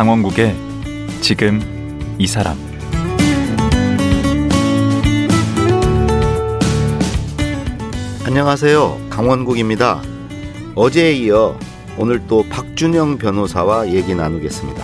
강원국의 0.00 0.56
지금 1.20 1.60
이 2.18 2.26
사람 2.26 2.56
안녕하세요. 8.24 9.08
강원국입니다. 9.10 10.00
어제에 10.74 11.12
이어 11.12 11.54
오늘 11.98 12.26
또 12.28 12.46
박준영 12.48 13.18
변호사와 13.18 13.90
얘기 13.90 14.14
나누겠습니다. 14.14 14.82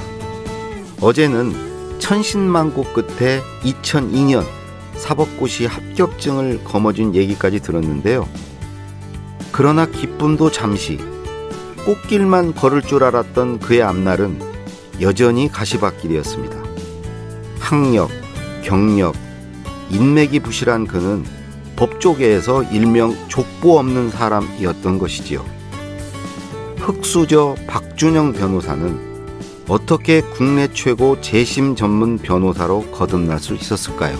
어제는 1.01 1.99
천신만고 1.99 2.83
끝에 2.93 3.41
2002년 3.63 4.45
사법고시 4.97 5.65
합격증을 5.65 6.63
거머쥔 6.63 7.15
얘기까지 7.15 7.61
들었는데요. 7.61 8.29
그러나 9.51 9.87
기쁨도 9.87 10.51
잠시 10.51 10.99
꽃길만 11.87 12.55
걸을 12.55 12.83
줄 12.83 13.03
알았던 13.03 13.61
그의 13.61 13.83
앞날은 13.83 14.56
여전히 15.01 15.49
가시밭길이었습니다. 15.51 16.57
학력, 17.59 18.11
경력, 18.63 19.15
인맥이 19.91 20.41
부실한 20.41 20.87
그는 20.87 21.25
법조계에서 21.77 22.65
일명 22.65 23.15
족보 23.29 23.79
없는 23.79 24.11
사람이었던 24.11 24.99
것이지요. 24.99 25.45
흑수저 26.79 27.57
박준영 27.67 28.33
변호사는 28.33 29.17
어떻게 29.69 30.21
국내 30.21 30.69
최고 30.73 31.21
재심 31.21 31.75
전문 31.75 32.19
변호사로 32.19 32.93
거듭날 32.93 33.41
수 33.41 33.55
있었을까요? 33.55 34.17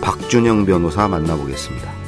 박준영 0.00 0.66
변호사 0.66 1.08
만나보겠습니다. 1.08 2.03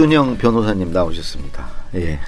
박준영 0.00 0.38
변호사님 0.38 0.92
나오셨습니다. 0.92 1.66
예. 1.96 2.18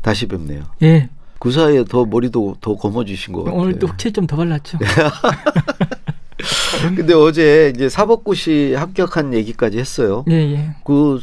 다시 0.00 0.26
뵙네요. 0.26 0.62
예. 0.82 1.10
그 1.38 1.52
사이에 1.52 1.84
더 1.84 2.06
머리도 2.06 2.56
더 2.62 2.76
검어지신 2.76 3.34
것 3.34 3.44
같아요. 3.44 3.60
오늘 3.60 3.78
또 3.78 3.86
흑채 3.88 4.10
좀 4.10 4.26
더 4.26 4.36
발랐죠. 4.36 4.78
근데 6.96 7.12
어제 7.12 7.72
이제 7.74 7.90
사법고시 7.90 8.74
합격한 8.74 9.34
얘기까지 9.34 9.78
했어요. 9.78 10.24
예, 10.30 10.34
예. 10.34 10.70
그 10.84 11.20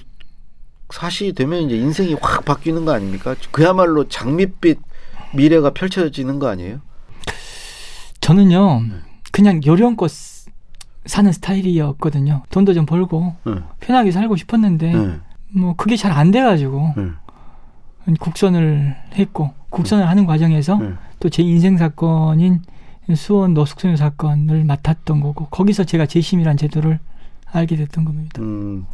사실 0.91 1.33
되면 1.33 1.63
이제 1.63 1.75
인생이 1.77 2.15
확 2.21 2.45
바뀌는 2.45 2.85
거 2.85 2.93
아닙니까? 2.93 3.35
그야말로 3.51 4.07
장밋빛 4.07 4.77
미래가 5.33 5.71
펼쳐지는 5.71 6.37
거 6.37 6.47
아니에요? 6.47 6.79
저는요, 8.21 8.81
네. 8.87 8.95
그냥 9.31 9.61
요령껏 9.65 10.11
사는 11.07 11.31
스타일이었거든요. 11.31 12.43
돈도 12.51 12.73
좀 12.73 12.85
벌고 12.85 13.35
네. 13.45 13.53
편하게 13.79 14.11
살고 14.11 14.35
싶었는데 14.35 14.93
네. 14.93 15.19
뭐 15.53 15.75
그게 15.75 15.95
잘 15.95 16.11
안 16.11 16.31
돼가지고 16.31 16.93
네. 16.97 18.13
국선을 18.19 18.95
했고 19.15 19.51
국선을 19.69 20.07
하는 20.07 20.25
과정에서 20.25 20.77
네. 20.77 20.93
또제 21.19 21.43
인생 21.43 21.77
사건인 21.77 22.61
수원 23.15 23.53
노숙소녀 23.53 23.95
사건을 23.95 24.63
맡았던 24.65 25.19
거고 25.21 25.47
거기서 25.47 25.83
제가 25.83 26.05
재심이란 26.05 26.57
제도를 26.57 26.99
알게 27.51 27.75
됐던 27.75 28.05
겁니다. 28.05 28.41
음, 28.41 28.85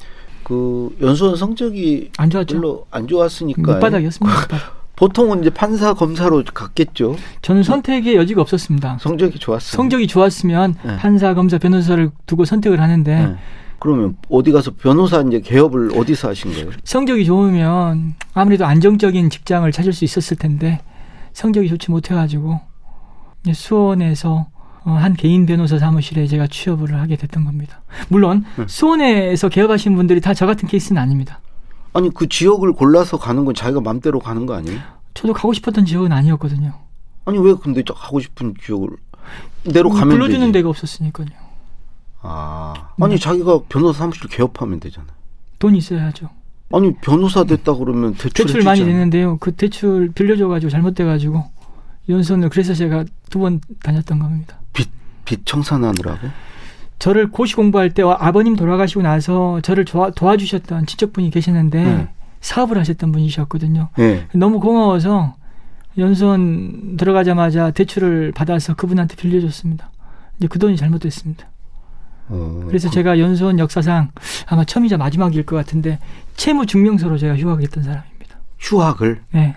그 0.43 0.95
연수원 1.01 1.35
성적이 1.35 2.11
안 2.17 2.29
좋았죠. 2.29 2.55
별로 2.55 2.85
안 2.91 3.07
좋았으니까 3.07 3.61
밑바닥이었습니다. 3.61 4.39
밑바닥. 4.41 4.81
보통은 4.97 5.41
이제 5.41 5.49
판사 5.49 5.93
검사로 5.93 6.43
갔겠죠. 6.53 7.15
저는 7.41 7.63
선택의 7.63 8.15
여지가 8.15 8.41
없었습니다. 8.41 8.97
성적이 8.99 9.39
좋았어요. 9.39 9.75
성적이 9.77 10.07
좋았으면 10.07 10.75
네. 10.83 10.97
판사, 10.97 11.33
검사, 11.33 11.57
변호사를 11.57 12.11
두고 12.27 12.45
선택을 12.45 12.79
하는데 12.79 13.25
네. 13.25 13.35
그러면 13.81 14.15
어디 14.29 14.51
가서 14.51 14.71
변호사 14.75 15.21
이제 15.21 15.39
개업을 15.39 15.97
어디서 15.97 16.29
하신 16.29 16.53
거예요? 16.53 16.69
성적이 16.83 17.25
좋으면 17.25 18.13
아무래도 18.35 18.63
안정적인 18.67 19.31
직장을 19.31 19.69
찾을 19.71 19.91
수 19.91 20.05
있었을 20.05 20.37
텐데 20.37 20.79
성적이 21.33 21.67
좋지 21.67 21.89
못해가지고 21.89 22.59
수원에서 23.53 24.47
어, 24.83 24.91
한 24.91 25.13
개인 25.15 25.45
변호사 25.47 25.77
사무실에 25.79 26.27
제가 26.27 26.47
취업을 26.47 26.93
하게 26.99 27.15
됐던 27.15 27.43
겁니다. 27.45 27.81
물론 28.09 28.45
네. 28.55 28.65
수원에서 28.67 29.49
개업하신 29.49 29.95
분들이 29.95 30.21
다 30.21 30.33
저 30.35 30.45
같은 30.45 30.67
케이스는 30.67 31.01
아닙니다. 31.01 31.39
아니 31.93 32.11
그 32.13 32.27
지역을 32.29 32.73
골라서 32.73 33.17
가는 33.17 33.45
건 33.45 33.53
자기가 33.55 33.81
맘대로 33.81 34.19
가는 34.19 34.45
거 34.45 34.53
아니에요? 34.55 34.79
저도 35.15 35.33
가고 35.33 35.53
싶었던 35.53 35.85
지역은 35.85 36.11
아니었거든요. 36.11 36.73
아니 37.25 37.37
왜 37.39 37.53
근데 37.55 37.83
저 37.85 37.93
가고 37.95 38.19
싶은 38.19 38.53
지역을 38.63 38.89
내로 39.65 39.89
가면 39.89 40.09
불러주는 40.09 40.39
되지. 40.39 40.51
데가 40.53 40.69
없었으니까요. 40.69 41.27
아 42.21 42.73
아니 42.99 43.17
자기가 43.19 43.61
변호사 43.69 43.99
사무실 43.99 44.27
개업하면 44.29 44.79
되잖아. 44.79 45.07
돈이 45.59 45.77
있어야죠. 45.79 46.29
아니 46.73 46.93
변호사 46.95 47.43
됐다 47.43 47.73
그러면 47.75 48.13
대출 48.13 48.45
대출 48.45 48.63
많이 48.63 48.83
되는데요. 48.85 49.37
그 49.39 49.51
대출 49.53 50.11
빌려줘가지고 50.13 50.69
잘못돼가지고 50.69 51.43
연선을 52.09 52.49
그래서 52.49 52.73
제가 52.73 53.05
두 53.29 53.39
번 53.39 53.61
다녔던 53.83 54.19
겁니다. 54.19 54.57
빚 55.23 55.45
청산하느라고. 55.45 56.27
저를 56.99 57.31
고시 57.31 57.55
공부할 57.55 57.91
때 57.93 58.03
아버님 58.03 58.55
돌아가시고 58.55 59.01
나서 59.01 59.61
저를 59.61 59.85
도와, 59.85 60.11
도와주셨던 60.11 60.85
친척분이 60.87 61.29
계시는데 61.31 61.83
네. 61.83 62.09
사업을 62.41 62.77
하셨던 62.77 63.11
분이셨거든요. 63.13 63.89
예. 63.99 64.27
너무 64.33 64.59
고마워서 64.59 65.35
연수원 65.97 66.97
들어가자마자 66.97 67.71
대출을 67.71 68.33
받아서 68.33 68.73
그분한테 68.75 69.15
빌려줬습니다. 69.15 69.89
이제 70.37 70.47
그 70.47 70.59
돈이 70.59 70.75
잘못됐습니다. 70.75 71.47
어, 72.29 72.63
그래서 72.67 72.89
그- 72.89 72.93
제가 72.95 73.19
연수원 73.19 73.59
역사상 73.59 74.11
아마 74.47 74.63
처음이자 74.63 74.97
마지막일 74.97 75.45
것 75.45 75.55
같은데 75.55 75.99
채무 76.35 76.65
증명서로 76.65 77.17
제가 77.17 77.35
휴학했던 77.37 77.83
사람입니다. 77.83 78.37
휴학을 78.59 79.21
네. 79.31 79.55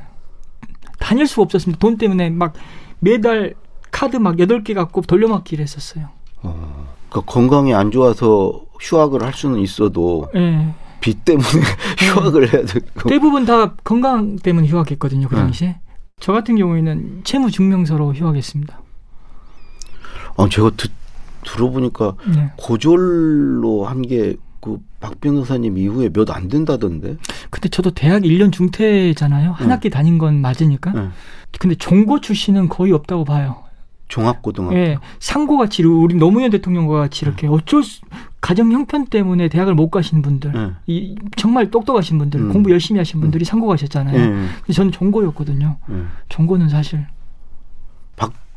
다닐 0.99 1.27
수가 1.27 1.43
없었습니다. 1.43 1.79
돈 1.79 1.99
때문에 1.99 2.31
막 2.31 2.55
매달 3.01 3.55
카드 3.91 4.17
막 4.17 4.39
여덟 4.41 4.65
개 4.65 4.75
갖고 4.75 5.03
돌려막기를 5.03 5.63
했었어요. 5.63 6.09
어, 6.43 6.87
그 7.11 7.21
건강이 7.25 7.75
안 7.75 7.91
좋아서 7.91 8.61
휴학을 8.81 9.23
할 9.23 9.33
수는 9.33 9.61
있어도 9.61 10.29
예. 10.35 10.75
빚 11.01 11.25
때문에 11.25 11.47
휴학을 12.01 12.53
해야 12.53 12.65
되고. 12.65 13.09
대부분 13.09 13.45
다 13.45 13.75
건강 13.85 14.37
때문에 14.37 14.67
휴학했거든요. 14.67 15.29
그 15.29 15.35
네. 15.35 15.41
당시에. 15.43 15.77
저 16.21 16.33
같은 16.33 16.57
경우에는 16.57 17.21
채무 17.25 17.51
증명서로 17.51 18.15
휴학했습니다. 18.15 18.81
아, 20.37 20.49
제가 20.51 20.71
듣, 20.77 20.91
들어보니까 21.45 22.17
네. 22.35 22.51
고졸로 22.57 23.87
한 23.87 24.03
게 24.03 24.37
그 24.61 24.79
박 25.01 25.21
변호사님 25.21 25.77
이후에 25.77 26.09
몇 26.15 26.31
안 26.31 26.49
된다던데. 26.49 27.19
근데 27.51 27.69
저도 27.69 27.91
대학 27.91 28.23
1년 28.23 28.51
중퇴잖아요. 28.51 29.53
한 29.53 29.67
네. 29.69 29.75
학기 29.75 29.91
다닌 29.91 30.17
건 30.17 30.41
맞으니까. 30.41 30.93
네. 30.93 31.09
근데 31.61 31.75
종고 31.77 32.21
출신은 32.23 32.71
거의 32.71 32.93
없다고 32.93 33.25
봐요. 33.27 33.57
종합고등학교. 34.09 34.75
예. 34.77 34.97
상고같이 35.19 35.83
우리 35.85 36.15
노무현 36.15 36.51
대통령과 36.51 37.01
같이 37.01 37.27
이렇게 37.27 37.47
어쩔 37.47 37.83
수 37.83 38.01
가정 38.41 38.73
형편 38.73 39.07
때문에 39.07 39.49
대학을 39.49 39.75
못 39.75 39.91
가신 39.91 40.23
분들, 40.23 40.53
네. 40.53 40.71
이 40.87 41.17
정말 41.37 41.71
똑똑하신 41.71 42.17
분들, 42.19 42.41
음. 42.41 42.53
공부 42.53 42.71
열심히 42.71 42.99
하신 42.99 43.21
분들이 43.21 43.45
상고 43.45 43.67
가셨잖아요. 43.67 44.19
예. 44.19 44.25
근데 44.27 44.73
저는 44.73 44.93
종고였거든요. 44.93 45.77
예. 45.91 45.95
종고는 46.31 46.71
사실 46.71 47.07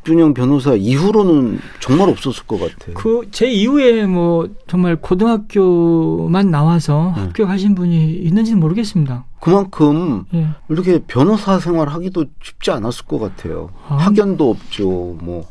박준영 0.08 0.34
변호사 0.34 0.74
이후로는 0.74 1.60
정말 1.82 2.08
없었을 2.10 2.46
것 2.46 2.58
같아. 2.60 2.94
그제 2.94 3.52
이후에 3.52 4.06
뭐 4.06 4.50
정말 4.66 4.96
고등학교만 4.96 6.50
나와서 6.50 7.14
네. 7.16 7.24
합격하신 7.24 7.76
분이 7.76 8.14
있는지는 8.14 8.60
모르겠습니다. 8.60 9.26
그만큼 9.42 10.24
예. 10.34 10.48
이렇게 10.70 11.00
변호사 11.06 11.60
생활 11.60 11.90
하기도 11.90 12.26
쉽지 12.42 12.72
않았을 12.72 13.06
것 13.06 13.20
같아요. 13.20 13.70
아. 13.90 13.98
학연도 13.98 14.50
없죠. 14.50 15.18
뭐 15.22 15.46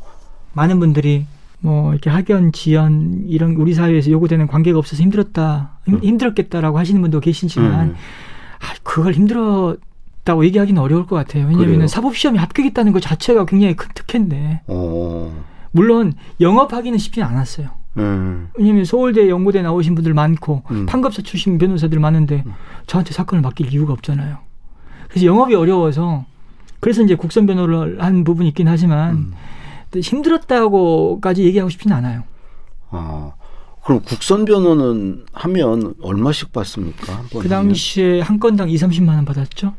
많은 0.55 0.81
분들이 0.81 1.27
뭐 1.61 1.93
이렇게 1.93 2.09
학연, 2.09 2.53
지연 2.53 3.25
이런 3.29 3.57
우리 3.57 3.75
사회에서 3.75 4.11
요구되는 4.11 4.47
관계가 4.47 4.79
없어서 4.79 5.03
힘들었다, 5.03 5.79
힘, 5.85 5.95
음. 5.95 6.01
힘들었겠다라고 6.03 6.79
하시는 6.79 7.01
분도 7.03 7.21
계시지만 7.21 7.89
음. 7.89 7.95
아, 8.61 8.75
그걸 8.83 9.13
힘들 9.13 9.77
었다고 10.27 10.45
얘기하기는 10.45 10.81
어려울 10.83 11.07
것 11.07 11.17
같아요. 11.17 11.45
왜냐하면 11.45 11.75
그래요? 11.75 11.87
사법 11.87 12.17
시험에 12.17 12.39
합격했다는 12.41 12.93
것 12.93 13.01
자체가 13.01 13.47
굉장히 13.47 13.77
큰 13.77 13.89
특혜인데 13.95 14.63
어. 14.67 15.45
물론 15.71 16.13
영업하기는 16.41 16.99
쉽지 16.99 17.23
않았어요. 17.23 17.69
음. 17.99 18.51
왜냐하면 18.55 18.85
서울대, 18.85 19.31
연고대 19.31 19.63
나오신 19.63 19.95
분들 19.95 20.13
많고 20.13 20.65
음. 20.71 20.87
판검사 20.87 21.23
출신 21.23 21.57
변호사들 21.57 21.99
많은데 21.99 22.45
저한테 22.87 23.15
사건을 23.15 23.41
맡길 23.43 23.73
이유가 23.73 23.93
없잖아요. 23.93 24.39
그래서 25.09 25.25
영업이 25.25 25.55
어려워서 25.55 26.27
그래서 26.81 27.03
이제 27.03 27.15
국선 27.15 27.47
변호를 27.47 28.03
한 28.03 28.25
부분이 28.25 28.49
있긴 28.49 28.69
하지만 28.69 29.15
음. 29.15 29.33
힘들었다고까지 29.99 31.45
얘기하고 31.45 31.71
싶지는 31.71 31.97
않아요. 31.97 32.25
아. 32.91 33.33
그럼 33.85 34.01
국선 34.01 34.45
변호는 34.45 35.27
하면 35.33 35.95
얼마씩 36.03 36.53
받습니까? 36.53 37.23
그 37.31 37.39
하면? 37.39 37.49
당시에 37.49 38.21
한 38.21 38.41
건당 38.41 38.69
2, 38.69 38.75
30만 38.75 39.11
원 39.11 39.25
받았죠. 39.25 39.75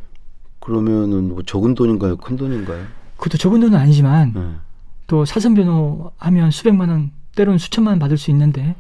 그러면은 0.68 1.30
뭐 1.30 1.42
적은 1.44 1.76
돈인가요? 1.76 2.18
큰 2.18 2.36
돈인가요? 2.36 2.84
그것도 3.16 3.38
적은 3.38 3.62
돈은 3.62 3.80
아니지만 3.80 4.34
네. 4.36 4.42
또 5.08 5.24
사전 5.24 5.54
변호 5.54 6.12
하면 6.18 6.52
수백만 6.52 6.90
원 6.90 7.12
때로는 7.38 7.58
수천만 7.58 7.94
원 7.94 8.00
받을 8.00 8.18
수 8.18 8.32
있는데 8.32 8.76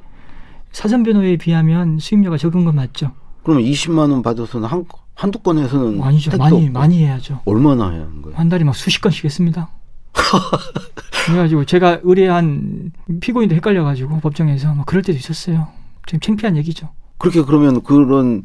사전 0.74 1.04
변호에 1.04 1.38
비하면 1.38 1.98
수임료가 2.00 2.36
적은 2.38 2.66
건 2.66 2.76
맞죠. 2.76 3.14
그러면 3.44 3.64
20만 3.64 4.12
원 4.12 4.22
받아서는 4.22 4.68
한 4.68 4.84
한두 5.16 5.40
건에서는 5.40 6.04
아니죠. 6.04 6.30
택도 6.32 6.44
많이 6.44 6.56
없고. 6.58 6.72
많이 6.74 6.98
해야죠. 7.00 7.40
얼마나 7.46 7.90
해야 7.90 8.02
하는 8.02 8.22
거예요? 8.22 8.38
한 8.38 8.50
달에 8.50 8.66
막 8.66 8.76
수십 8.76 9.00
건씩 9.00 9.24
했습니다. 9.24 9.70
그래가지고 11.26 11.64
제가 11.64 12.02
의뢰한 12.04 12.92
피고인도 13.22 13.56
헷갈려가지고 13.56 14.20
법정에서 14.20 14.74
뭐 14.74 14.84
그럴 14.86 15.04
때도 15.04 15.18
있었어요. 15.18 15.70
좀 16.06 16.20
창피한 16.20 16.58
얘기죠. 16.58 16.90
그렇게 17.18 17.42
그러면 17.44 17.82
그런 17.82 18.44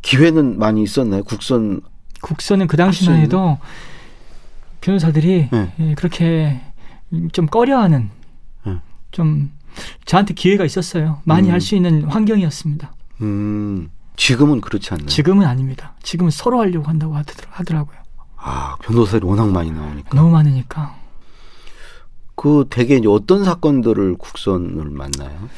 기회는 0.00 0.58
많이 0.58 0.82
있었나요? 0.82 1.22
국선 1.22 1.82
국선은 2.22 2.66
그 2.66 2.76
당시만? 2.76 3.20
해도 3.20 3.58
변호사들이 4.80 5.48
네. 5.50 5.72
예, 5.80 5.94
그렇게 5.94 6.60
좀 7.32 7.46
꺼려하는 7.46 8.10
네. 8.64 8.76
좀 9.10 9.50
저한테 10.04 10.34
기회가 10.34 10.64
있었어요. 10.64 11.20
많이 11.24 11.48
음. 11.48 11.52
할수 11.52 11.74
있는 11.76 12.04
환경이었습니다. 12.04 12.92
음, 13.22 13.90
지금은 14.16 14.60
그렇지 14.60 14.92
않나요? 14.94 15.06
지금은 15.08 15.46
아닙니다. 15.46 15.94
지금은 16.02 16.30
서로 16.30 16.60
하려고 16.60 16.86
한다고 16.88 17.14
하더라- 17.16 17.46
하더라고요. 17.50 17.98
아, 18.36 18.76
변호사들이 18.82 19.26
워낙 19.26 19.50
많이 19.50 19.70
나오니까. 19.70 20.10
너무 20.14 20.30
많으니까. 20.30 20.96
그 22.36 22.66
대개 22.70 22.94
이제 22.96 23.08
어떤 23.08 23.44
사건들을 23.44 24.14
국선을 24.16 24.90
만나요? 24.90 25.48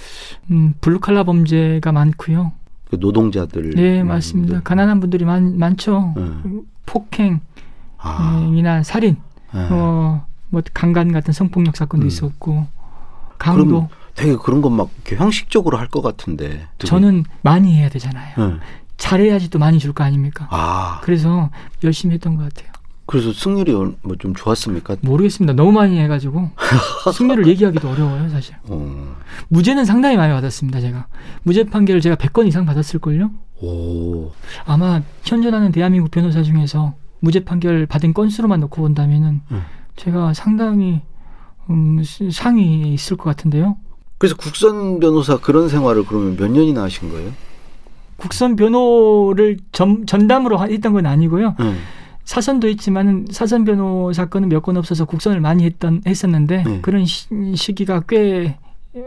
음, 0.50 0.72
블루칼라 0.80 1.24
범죄가 1.24 1.92
많고요. 1.92 2.52
그 2.90 2.96
노동자들. 2.98 3.70
네, 3.70 4.02
맞습니다. 4.02 4.60
가난한 4.62 4.98
분들이 5.00 5.24
많, 5.24 5.56
많죠. 5.56 6.12
네. 6.16 6.22
폭행이나 6.86 7.40
아, 7.98 8.82
살인, 8.82 9.16
네. 9.54 9.68
어, 9.70 10.26
뭐 10.48 10.62
강간 10.74 11.12
같은 11.12 11.32
성폭력 11.32 11.76
사건도 11.76 12.06
음. 12.06 12.08
있었고 12.08 12.66
강도. 13.38 13.64
그럼 13.66 13.88
되게 14.16 14.36
그런 14.36 14.60
건막 14.60 14.90
이렇게 14.96 15.16
형식적으로 15.16 15.78
할 15.78 15.86
것 15.88 16.02
같은데. 16.02 16.66
되게- 16.78 16.86
저는 16.88 17.24
많이 17.42 17.74
해야 17.76 17.88
되잖아요. 17.88 18.34
네. 18.36 18.54
잘해야지 18.96 19.48
또 19.50 19.58
많이 19.58 19.78
줄 19.78 19.92
거 19.94 20.04
아닙니까? 20.04 20.46
아, 20.50 21.00
그래서 21.02 21.48
열심히 21.84 22.14
했던 22.14 22.36
것 22.36 22.42
같아요. 22.52 22.69
그래서 23.10 23.32
승률이 23.32 23.72
뭐 24.02 24.16
좀 24.20 24.34
좋았습니까? 24.34 24.96
모르겠습니다. 25.00 25.52
너무 25.54 25.72
많이 25.72 25.98
해가지고 25.98 26.50
승률을 27.12 27.46
얘기하기도 27.48 27.88
어려워요, 27.88 28.28
사실. 28.28 28.54
어, 28.68 29.16
무죄는 29.48 29.84
상당히 29.84 30.16
많이 30.16 30.32
받았습니다, 30.32 30.80
제가. 30.80 31.06
무죄 31.42 31.64
판결을 31.64 32.00
제가 32.00 32.14
100건 32.14 32.46
이상 32.46 32.64
받았을걸요? 32.66 33.30
오, 33.62 34.30
아마 34.64 35.02
현존하는 35.24 35.72
대한민국 35.72 36.10
변호사 36.12 36.42
중에서 36.42 36.94
무죄 37.18 37.44
판결 37.44 37.84
받은 37.86 38.14
건수로만 38.14 38.60
놓고 38.60 38.80
본다면은 38.80 39.40
음. 39.50 39.62
제가 39.96 40.32
상당히 40.32 41.02
음, 41.68 42.02
스- 42.04 42.30
상위에 42.30 42.92
있을 42.92 43.16
것 43.16 43.24
같은데요. 43.24 43.76
그래서 44.18 44.36
국선 44.36 45.00
변호사 45.00 45.36
그런 45.38 45.68
생활을 45.68 46.04
그러면 46.04 46.36
몇 46.36 46.48
년이나 46.50 46.82
하신 46.84 47.10
거예요? 47.10 47.32
국선 48.18 48.54
변호를 48.54 49.56
전, 49.72 50.06
전담으로 50.06 50.58
하- 50.58 50.66
했던 50.66 50.92
건 50.92 51.06
아니고요. 51.06 51.56
네. 51.58 51.74
사선도 52.24 52.68
했지만 52.68 53.26
사선 53.30 53.64
변호 53.64 54.12
사건은 54.12 54.48
몇 54.48 54.62
건 54.62 54.76
없어서 54.76 55.04
국선을 55.04 55.40
많이 55.40 55.64
했던 55.64 56.00
했었는데 56.06 56.62
네. 56.64 56.80
그런 56.80 57.04
시, 57.04 57.26
시기가 57.56 58.00
꽤 58.08 58.56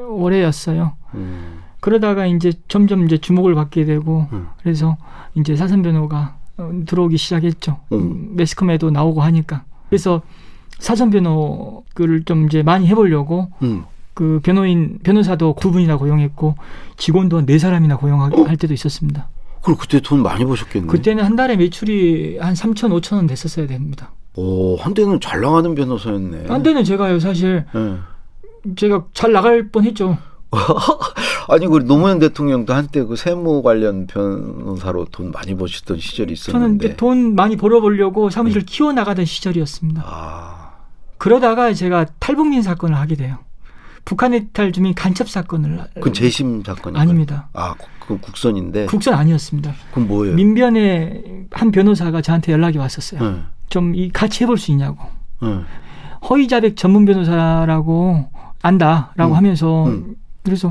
오래였어요. 0.09 0.93
음, 1.15 1.59
그러다가 1.79 2.25
이제 2.25 2.51
점점 2.67 3.05
이제 3.05 3.17
주목을 3.17 3.55
받게 3.55 3.85
되고 3.85 4.27
음. 4.31 4.47
그래서 4.61 4.97
이제 5.35 5.55
사선 5.55 5.81
변호가 5.81 6.37
어, 6.57 6.71
들어오기 6.85 7.17
시작했죠. 7.17 7.79
음. 7.91 7.97
음, 7.97 8.29
매스컴에도 8.35 8.91
나오고 8.91 9.21
하니까 9.21 9.63
그래서 9.89 10.21
사전 10.79 11.09
변호를 11.11 12.23
좀 12.25 12.45
이제 12.47 12.63
많이 12.63 12.87
해보려고 12.87 13.49
음. 13.61 13.83
그 14.13 14.39
변호인 14.43 14.99
변호사도 15.03 15.55
두 15.59 15.71
분이나 15.71 15.97
고용했고 15.97 16.55
직원도 16.97 17.45
네 17.45 17.57
사람이나 17.57 17.97
고용할 17.97 18.57
때도 18.57 18.73
있었습니다. 18.73 19.27
그럼 19.63 19.77
그때 19.77 19.99
돈 20.01 20.21
많이 20.21 20.43
버셨겠네. 20.45 20.87
그때는 20.87 21.23
한 21.23 21.35
달에 21.35 21.55
매출이 21.55 22.37
한 22.39 22.53
3천 22.53 22.91
5천 23.01 23.15
원 23.15 23.27
됐었어야 23.27 23.65
됩니다. 23.65 24.11
오, 24.35 24.75
한때는 24.75 25.19
잘 25.21 25.41
나가는 25.41 25.73
변호사였네. 25.73 26.45
한때는 26.47 26.83
제가요 26.83 27.19
사실 27.19 27.65
네. 27.73 27.97
제가 28.75 29.05
잘 29.13 29.31
나갈 29.31 29.69
뻔 29.69 29.85
했죠. 29.85 30.17
아니 31.47 31.65
그 31.67 31.79
노무현 31.85 32.19
대통령도 32.19 32.73
한때 32.73 33.03
그 33.03 33.15
세무 33.15 33.63
관련 33.63 34.05
변호사로 34.05 35.05
돈 35.11 35.31
많이 35.31 35.55
버셨던 35.55 35.97
시절이 35.97 36.35
저는 36.35 36.59
있었는데. 36.59 36.85
이제 36.85 36.95
돈 36.95 37.35
많이 37.35 37.55
벌어보려고 37.55 38.29
사무실 38.29 38.65
키워 38.65 38.91
나가던 38.91 39.25
시절이었습니다. 39.25 40.03
아, 40.05 40.73
그러다가 41.17 41.73
제가 41.73 42.05
탈북민 42.19 42.61
사건을 42.61 42.97
하게 42.97 43.15
돼요. 43.15 43.37
북한 44.05 44.33
해탈 44.33 44.71
주민 44.71 44.93
간첩 44.93 45.29
사건을 45.29 45.79
그건 45.95 46.13
재심 46.13 46.61
사건이 46.63 46.97
아닙니다. 46.99 47.47
아, 47.53 47.73
그 47.99 48.17
국선인데. 48.19 48.85
국선 48.87 49.13
아니었습니다. 49.13 49.73
그건 49.89 50.07
뭐예요? 50.07 50.35
민변의 50.35 51.45
한 51.51 51.71
변호사가 51.71 52.21
저한테 52.21 52.51
연락이 52.51 52.77
왔었어요. 52.77 53.21
네. 53.31 53.39
좀 53.69 53.95
이 53.95 54.09
같이 54.11 54.43
해볼 54.43 54.57
수 54.57 54.71
있냐고. 54.71 54.97
네. 55.41 55.59
허위 56.29 56.47
자백 56.47 56.75
전문 56.77 57.05
변호사라고 57.05 58.29
안다라고 58.61 59.33
음, 59.33 59.37
하면서 59.37 59.85
음. 59.87 60.15
그래서 60.43 60.69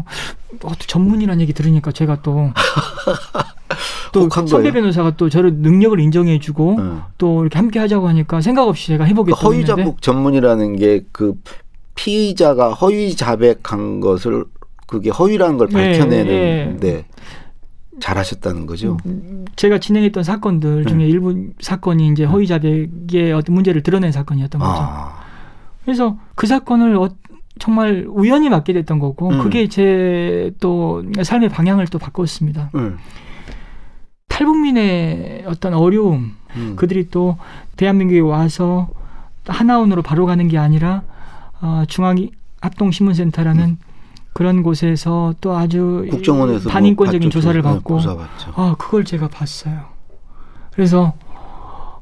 어, 0.62 0.68
또 0.68 0.86
전문이라는 0.86 1.40
얘기 1.40 1.52
들으니까 1.52 1.92
제가 1.92 2.20
또 2.22 2.50
또 4.12 4.28
선배 4.28 4.50
거예요? 4.50 4.72
변호사가 4.74 5.16
또 5.16 5.30
저를 5.30 5.54
능력을 5.54 5.98
인정해주고 5.98 6.76
네. 6.78 6.90
또 7.16 7.42
이렇게 7.42 7.58
함께 7.58 7.78
하자고 7.78 8.06
하니까 8.08 8.40
생각 8.42 8.68
없이 8.68 8.88
제가 8.88 9.04
그 9.04 9.10
해보겠다고 9.10 9.46
허위 9.46 9.60
했는데 9.60 9.82
자복 9.82 10.02
전문이라는 10.02 10.76
게 10.76 11.04
그 11.12 11.34
피의자가 11.94 12.72
허위 12.72 13.14
자백한 13.14 14.00
것을 14.00 14.44
그게 14.86 15.10
허위라는 15.10 15.58
걸 15.58 15.68
네, 15.68 15.92
밝혀내는데 15.92 17.04
잘하셨다는 18.00 18.66
거죠. 18.66 18.96
제가 19.56 19.78
진행했던 19.78 20.22
사건들 20.24 20.86
중에 20.86 20.98
네. 20.98 21.08
일부 21.08 21.50
사건이 21.60 22.08
이제 22.08 22.24
허위 22.24 22.46
자백의 22.46 23.32
어떤 23.32 23.54
문제를 23.54 23.82
드러낸 23.82 24.12
사건이었던 24.12 24.60
거죠. 24.60 24.72
아, 24.72 25.14
그래서 25.84 26.18
그 26.34 26.46
사건을 26.46 26.96
어, 26.96 27.10
정말 27.58 28.06
우연히 28.08 28.48
맡게 28.48 28.72
됐던 28.72 28.98
거고 28.98 29.28
음. 29.30 29.42
그게 29.42 29.68
제 29.68 30.50
또 30.60 31.02
삶의 31.22 31.48
방향을 31.50 31.86
또 31.88 31.98
바꿨습니다. 31.98 32.70
응. 32.74 32.96
탈북민의 34.28 35.44
어떤 35.46 35.74
어려움 35.74 36.32
음. 36.56 36.74
그들이 36.76 37.08
또 37.10 37.36
대한민국에 37.76 38.20
와서 38.20 38.88
하나원으로 39.46 40.02
바로 40.02 40.26
가는 40.26 40.46
게 40.48 40.58
아니라 40.58 41.02
어, 41.62 41.84
중앙 41.88 42.28
합동신문센터라는 42.60 43.78
그런 44.34 44.62
곳에서 44.62 45.34
또 45.40 45.56
아주 45.56 46.02
음. 46.04 46.10
국정원에서 46.10 46.64
뭐 46.64 46.72
반인권적인 46.72 47.28
봤죠, 47.28 47.30
조사를 47.30 47.62
조사, 47.62 47.68
네, 47.70 47.74
받고. 47.76 48.00
아 48.60 48.74
그걸 48.78 49.04
제가 49.04 49.28
봤어요. 49.28 49.84
그래서 50.72 51.12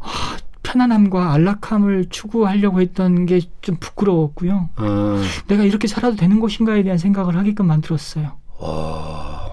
아, 0.01 0.37
편안함과 0.63 1.33
안락함을 1.33 2.07
추구하려고 2.11 2.81
했던 2.81 3.27
게 3.27 3.41
좀 3.63 3.77
부끄러웠고요. 3.79 4.71
음. 4.79 5.23
내가 5.49 5.65
이렇게 5.65 5.87
살아도 5.89 6.17
되는 6.17 6.41
것인가에 6.41 6.83
대한 6.83 6.97
생각을 6.99 7.37
하게끔 7.37 7.67
만들었어요. 7.67 8.33
와, 8.59 9.53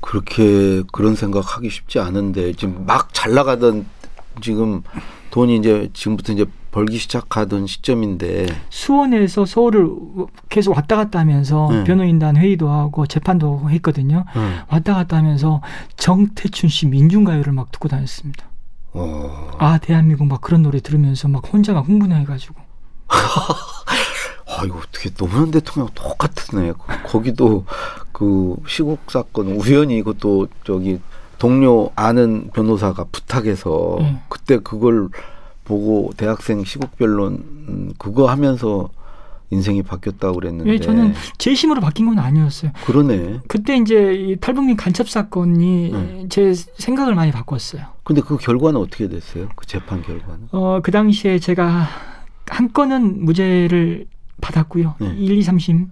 그렇게 0.00 0.82
그런 0.92 1.14
생각하기 1.16 1.68
쉽지 1.70 1.98
않은데 1.98 2.52
지금 2.52 2.84
막 2.86 3.10
잘 3.12 3.34
나가던 3.34 3.86
지금 4.40 4.82
돈이 5.30 5.56
이제 5.56 5.90
지금부터 5.92 6.32
이제 6.32 6.46
벌기 6.70 6.98
시작하던 6.98 7.66
시점인데 7.66 8.46
수원에서 8.70 9.44
서울을 9.44 9.88
계속 10.48 10.76
왔다 10.76 10.96
갔다 10.96 11.18
하면서 11.18 11.68
네. 11.70 11.84
변호인단 11.84 12.36
회의도 12.36 12.68
하고 12.70 13.06
재판도 13.06 13.68
했거든요. 13.70 14.24
음. 14.36 14.58
왔다 14.68 14.94
갔다 14.94 15.16
하면서 15.16 15.60
정태춘 15.96 16.68
씨 16.68 16.86
민중가요를 16.86 17.52
막 17.52 17.72
듣고 17.72 17.88
다녔습니다. 17.88 18.44
어, 18.92 19.50
아 19.58 19.78
대한민국 19.78 20.26
막 20.26 20.40
그런 20.40 20.62
노래 20.62 20.80
들으면서 20.80 21.28
막 21.28 21.42
혼자 21.52 21.72
막 21.72 21.86
흥분해가지고 21.88 22.54
아 23.10 24.64
이거 24.64 24.78
어떻게 24.78 25.10
노무현 25.10 25.50
대통령 25.50 25.88
똑같으네. 25.94 26.72
거- 26.72 26.84
거기도 27.06 27.64
그 28.12 28.56
시국 28.66 29.10
사건 29.10 29.48
우연히 29.48 29.96
이것도 29.98 30.48
저기 30.64 31.00
동료 31.38 31.90
아는 31.96 32.50
변호사가 32.52 33.04
부탁해서 33.10 33.96
네. 34.00 34.18
그때 34.28 34.58
그걸 34.58 35.08
보고 35.70 36.10
대학생 36.16 36.64
시국 36.64 36.96
변론 36.96 37.34
음, 37.68 37.92
그거 37.96 38.28
하면서 38.28 38.90
인생이 39.50 39.82
바뀌었다고 39.82 40.34
그랬는데 40.34 40.72
예, 40.72 40.78
저는 40.78 41.14
재심으로 41.38 41.80
바뀐 41.80 42.06
건 42.06 42.18
아니었어요. 42.18 42.72
그러네. 42.86 43.40
그때 43.48 43.76
이제 43.76 44.14
이 44.14 44.36
탈북민 44.36 44.76
간첩 44.76 45.08
사건이 45.08 45.90
네. 45.92 46.26
제 46.28 46.52
생각을 46.54 47.14
많이 47.14 47.30
바꿨어요. 47.32 47.82
근데 48.04 48.20
그 48.20 48.36
결과는 48.36 48.80
어떻게 48.80 49.08
됐어요? 49.08 49.48
그 49.54 49.66
재판 49.66 50.02
결과는? 50.02 50.48
어, 50.52 50.80
그 50.82 50.90
당시에 50.90 51.38
제가 51.38 51.86
한 52.48 52.72
건은 52.72 53.24
무죄를 53.24 54.06
받았고요. 54.40 54.94
네. 55.00 55.14
1, 55.16 55.38
2, 55.38 55.40
3심. 55.42 55.88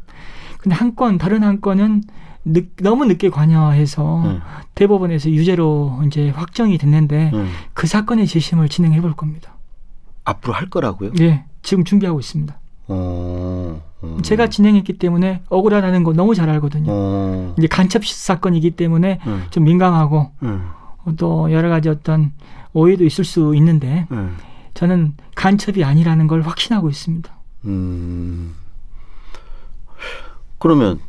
근데 0.59 0.75
한 0.75 0.95
건, 0.97 1.19
다른 1.19 1.45
한 1.45 1.61
건은 1.61 2.03
늦, 2.45 2.77
너무 2.81 3.05
늦게 3.07 3.29
관여해서 3.31 4.23
네. 4.25 4.39
대법원에서 4.75 5.31
유죄로 5.31 6.01
이제 6.07 6.31
확정이 6.31 6.79
됐는데 6.79 7.31
네. 7.33 7.47
그 7.75 7.87
사건의 7.87 8.27
재심을 8.27 8.69
진행해 8.69 9.01
볼 9.01 9.15
겁니다. 9.15 9.58
앞으로 10.29 10.55
할 10.55 10.69
거라고요? 10.69 11.13
예, 11.21 11.45
지금 11.63 11.85
준비하고 11.85 12.21
있습니다. 12.21 12.55
어, 12.89 13.83
어. 14.01 14.19
제가 14.23 14.49
진행했기 14.49 14.95
때문에 14.95 15.43
억울하다는 15.49 16.05
거 16.05 16.13
너무 16.13 16.35
잘 16.35 16.49
알거든요. 16.51 16.91
어. 16.91 17.55
이제 17.59 17.67
간첩 17.67 18.05
사건이기 18.05 18.73
때문에 18.73 19.21
음. 19.27 19.47
좀 19.51 19.65
민감하고 19.65 20.31
음. 20.43 20.71
또 21.17 21.51
여러 21.53 21.69
가지 21.69 21.89
어떤 21.89 22.33
오해도 22.73 23.05
있을 23.05 23.25
수 23.25 23.55
있는데 23.57 24.07
음. 24.11 24.37
저는 24.75 25.15
간첩이 25.35 25.85
아니라는 25.85 26.27
걸 26.27 26.43
확신하고 26.43 26.89
있습니다. 26.89 27.31
음. 27.65 28.55
그러면 30.59 31.01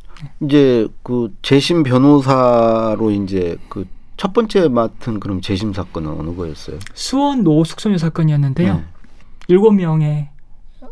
이제 0.42 0.88
그 1.04 1.34
재심 1.42 1.84
변호사로 1.84 3.12
이제 3.12 3.58
그 3.70 3.86
첫 4.20 4.34
번째 4.34 4.68
맡은 4.68 5.22
그럼 5.22 5.40
재심 5.40 5.72
사건은 5.72 6.12
어느 6.12 6.36
거였어요? 6.36 6.78
수원 6.94 7.46
노 7.46 7.64
숙소녀 7.64 7.98
사건이었는데요. 7.98 8.84
네. 9.50 9.53
일곱 9.53 9.72
명의 9.72 10.29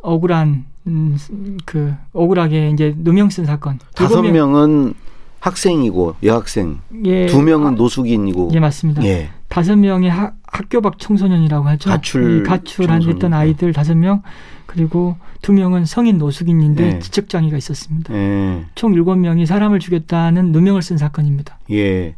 억울한 0.02 0.66
음, 0.88 1.18
그 1.66 1.94
억울하게 2.14 2.72
이제 2.72 2.96
누명 2.98 3.30
쓴 3.30 3.46
사건. 3.46 3.80
다섯 3.96 4.22
명은 4.22 4.94
학생이고 5.40 6.16
여학생, 6.24 6.80
예, 7.06 7.28
두 7.28 7.42
명은 7.42 7.68
아, 7.68 7.72
노숙인이고 7.72 8.50
예 8.54 8.60
맞습니다. 8.60 9.04
예. 9.04 9.30
다섯 9.48 9.76
명의 9.76 10.10
하, 10.10 10.32
학교 10.44 10.82
밖 10.82 10.98
청소년이라고 10.98 11.68
하죠. 11.70 11.90
가출 11.90 12.42
이 12.42 12.44
가출한. 12.44 13.04
했던 13.04 13.34
아이들 13.34 13.72
다섯 13.74 13.96
명 13.96 14.24
그리고 14.66 15.16
두 15.42 15.54
명은 15.54 15.86
성인 15.86 16.18
노숙인인데 16.18 16.84
네. 16.84 17.00
지적 17.00 17.30
장애가 17.30 17.56
있었습니다. 17.58 18.14
예. 18.14 18.66
총 18.76 18.94
일곱 18.94 19.16
명이 19.16 19.46
사람을 19.46 19.80
죽였다는 19.80 20.52
누명을 20.52 20.82
쓴 20.82 20.98
사건입니다. 20.98 21.60
예. 21.72 22.16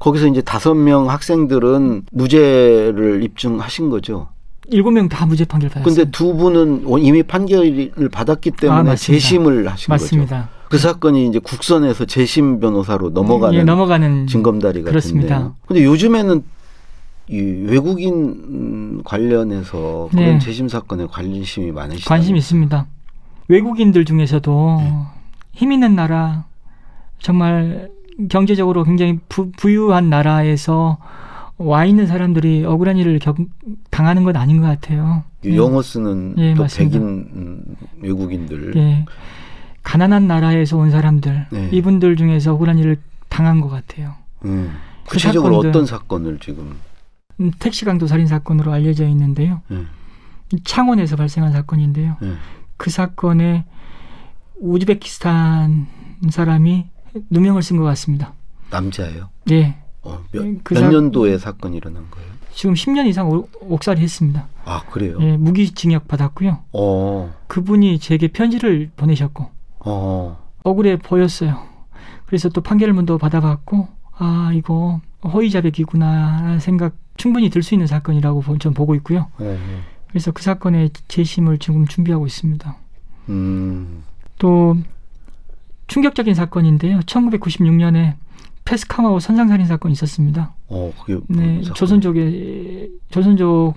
거기서 0.00 0.26
이제 0.28 0.40
다섯 0.40 0.74
명 0.74 1.10
학생들은 1.10 2.06
무죄를 2.10 3.22
입증하신 3.22 3.90
거죠. 3.90 4.28
일곱 4.68 4.92
명다 4.92 5.26
무죄 5.26 5.44
판결 5.44 5.70
받았습니다. 5.70 6.02
근데 6.02 6.10
두 6.10 6.34
분은 6.34 6.84
이미 7.00 7.22
판결을 7.22 8.08
받았기 8.10 8.52
때문에 8.52 8.90
아. 8.90 8.96
재심을 8.96 9.68
하신 9.68 9.88
거죠. 9.88 10.04
맞습니다. 10.04 10.48
그 10.68 10.78
사건이 10.78 11.28
이제 11.28 11.38
국선에서 11.38 12.06
재심 12.06 12.58
변호사로 12.58 13.10
넘어가는 13.10 13.58
예, 13.58 13.62
넘어가는 13.62 14.26
징검다리가 14.26 14.90
그렇습니다. 14.90 15.36
됐네요. 15.36 15.54
근데 15.66 15.84
요즘에는 15.84 16.42
이 17.28 17.38
외국인 17.38 19.02
관련해서 19.04 20.08
그런 20.10 20.24
네. 20.24 20.38
재심 20.38 20.68
사건에 20.68 21.06
관심이 21.06 21.70
많으시다. 21.70 22.08
관심 22.08 22.36
있습니다. 22.36 22.86
외국인들 23.48 24.04
중에서도 24.04 24.76
네. 24.80 24.92
힘 25.52 25.72
있는 25.72 25.94
나라, 25.94 26.44
정말 27.18 27.90
경제적으로 28.28 28.84
굉장히 28.84 29.18
부, 29.28 29.50
부유한 29.52 30.10
나라에서 30.10 30.98
와 31.58 31.84
있는 31.84 32.06
사람들이 32.06 32.64
억울한 32.64 32.96
일을 32.96 33.18
겪, 33.20 33.36
당하는 33.90 34.24
건 34.24 34.36
아닌 34.36 34.60
것 34.60 34.66
같아요. 34.66 35.22
예. 35.44 35.54
영어 35.56 35.82
쓰는 35.82 36.34
예, 36.38 36.54
또 36.54 36.62
맞습니다. 36.62 36.98
백인 36.98 37.28
음, 37.34 37.76
외국인들. 38.00 38.72
예. 38.76 39.04
가난한 39.82 40.26
나라에서 40.26 40.76
온 40.78 40.90
사람들, 40.90 41.46
네. 41.52 41.68
이분들 41.72 42.16
중에서 42.16 42.54
억울한 42.54 42.78
일을 42.78 42.96
당한 43.28 43.60
것 43.60 43.68
같아요. 43.68 44.14
음. 44.44 44.72
그 45.04 45.12
구체적으로 45.12 45.56
사건들- 45.62 45.68
어떤 45.68 45.86
사건을 45.86 46.38
지금? 46.40 46.76
음, 47.40 47.50
택시 47.58 47.84
강도 47.84 48.06
살인 48.06 48.26
사건으로 48.26 48.72
알려져 48.72 49.06
있는데요. 49.08 49.60
예, 49.70 49.84
창원에서 50.64 51.16
발생한 51.16 51.52
사건인데요. 51.52 52.16
예. 52.22 52.32
그 52.76 52.90
사건에 52.90 53.64
우즈베키스탄 54.60 55.86
사람이 56.30 56.86
누명을 57.30 57.62
쓴 57.62 57.76
것 57.76 57.84
같습니다. 57.84 58.32
남자예요. 58.70 59.28
예. 59.50 59.76
어, 60.04 60.22
몇, 60.32 60.64
그몇 60.64 60.82
사- 60.84 60.88
년도에 60.90 61.38
사건이 61.38 61.76
일어난 61.76 62.04
거예요? 62.10 62.28
지금 62.52 62.74
10년 62.74 63.06
이상 63.06 63.28
오- 63.30 63.48
옥살이 63.60 64.00
했습니다. 64.00 64.46
아 64.64 64.82
그래요? 64.90 65.18
예, 65.20 65.36
무기징역 65.36 66.06
받았고요. 66.08 66.58
어, 66.72 67.34
그분이 67.48 67.98
제게 67.98 68.28
편지를 68.28 68.90
보내셨고 68.96 69.50
어, 69.80 70.38
억울해 70.62 70.96
보였어요. 70.96 71.58
그래서 72.26 72.48
또 72.48 72.60
판결문도 72.60 73.18
받아봤고 73.18 73.88
아 74.16 74.50
이거 74.54 75.00
허위 75.24 75.50
자백이구나 75.50 76.58
생각 76.60 76.94
충분히 77.16 77.48
들 77.50 77.62
수 77.62 77.74
있는 77.74 77.86
사건이라고 77.86 78.40
보- 78.40 78.58
전 78.58 78.72
보고 78.74 78.94
있고요. 78.96 79.26
어, 79.38 79.58
그래서 80.08 80.30
그 80.30 80.42
사건의 80.42 80.90
재심을 81.08 81.58
지금 81.58 81.86
준비하고 81.86 82.26
있습니다. 82.26 82.76
음, 83.30 84.02
또 84.38 84.76
충격적인 85.86 86.34
사건인데요. 86.34 87.00
1996년에 87.00 88.14
페스카마오 88.64 89.20
선상살인 89.20 89.66
사건이 89.66 89.92
있었습니다. 89.92 90.54
어, 90.68 90.92
그게 91.00 91.20
네, 91.28 91.60
사건? 91.62 91.74
조선족의 91.74 92.90
조선족 93.10 93.74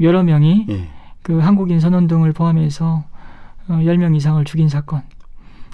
여러 0.00 0.22
명이 0.22 0.66
예, 0.70 0.88
그 1.22 1.38
한국인 1.38 1.78
선원 1.80 2.06
등을 2.06 2.32
포함해서 2.32 3.04
어, 3.68 3.72
10명 3.72 4.16
이상을 4.16 4.42
죽인 4.44 4.68
사건. 4.68 5.02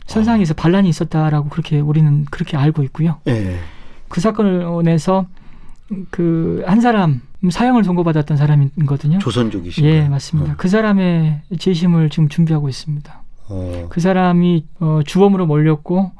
선상에서 0.07 0.55
반란이 0.55 0.89
있었다라고 0.89 1.49
그렇게 1.51 1.79
우리는 1.79 2.25
그렇게 2.31 2.57
알고 2.57 2.83
있고요. 2.85 3.19
예, 3.29 3.59
그 4.09 4.21
사건을 4.21 4.83
내서 4.85 5.27
그 6.11 6.63
한 6.67 6.81
사람 6.81 7.21
사형을 7.49 7.85
선고받았던 7.85 8.37
사람이거든요. 8.37 9.19
조선족이신가요? 9.19 9.93
예, 9.93 10.09
맞습니다. 10.09 10.53
어, 10.53 10.55
그 10.59 10.69
사람의 10.69 11.43
재심을 11.59 12.11
지금 12.11 12.29
준비하고 12.29 12.69
있습니다. 12.69 13.23
어, 13.49 13.87
그 13.89 14.01
사람이 14.01 14.67
어, 14.81 15.01
주범으로 15.07 15.47
몰렸고 15.47 16.13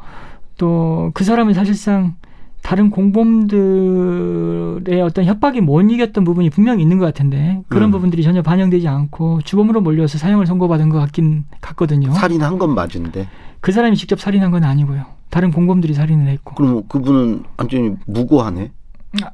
또 0.61 1.11
그 1.15 1.25
사람은 1.25 1.55
사실상 1.55 2.15
다른 2.63 2.91
공범들의 2.91 5.01
어떤 5.03 5.25
협박이 5.25 5.63
못 5.63 5.81
이겼던 5.81 6.25
부분이 6.25 6.51
분명히 6.51 6.83
있는 6.83 6.99
것 6.99 7.07
같은데 7.07 7.63
그런 7.69 7.89
음. 7.89 7.93
부분들이 7.93 8.23
전혀 8.23 8.43
반영되지 8.43 8.87
않고 8.87 9.41
주범으로 9.43 9.81
몰려서 9.81 10.19
사형을 10.19 10.47
선고받은 10.47 10.91
것 10.91 10.99
같긴 10.99 11.45
같거든요. 11.63 12.13
살인한 12.13 12.59
건 12.59 12.75
맞은데. 12.75 13.27
그 13.61 13.73
사람이 13.73 13.97
직접 13.97 14.21
살인한 14.21 14.51
건 14.51 14.65
아니고요. 14.65 15.07
다른 15.31 15.51
공범들이 15.51 15.95
살인을 15.95 16.29
했고 16.29 16.55
그럼 16.55 16.83
그분은 16.89 17.45
완전히 17.57 17.95
무고하네. 18.07 18.71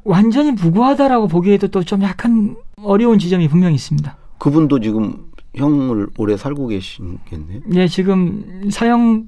완전히 0.04 0.52
무고하다라고 0.52 1.26
보기에도 1.28 1.68
또 1.68 1.82
좀 1.82 2.02
약간 2.02 2.56
어려운 2.82 3.18
지점이 3.18 3.48
분명히 3.48 3.74
있습니다. 3.74 4.16
그분도 4.38 4.80
지금 4.80 5.26
형을 5.56 6.06
오래 6.18 6.36
살고 6.36 6.68
계시겠네요. 6.68 7.60
예, 7.74 7.88
지금 7.88 8.68
사형 8.70 9.24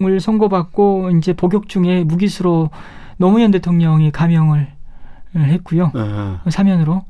을 0.00 0.20
선고받고 0.20 1.10
이제 1.18 1.32
복역 1.32 1.68
중에 1.68 2.04
무기수로 2.04 2.70
노무현 3.16 3.50
대통령이 3.50 4.12
감형을 4.12 4.68
했고요. 5.34 5.92
예. 5.96 6.50
사면으로. 6.50 7.02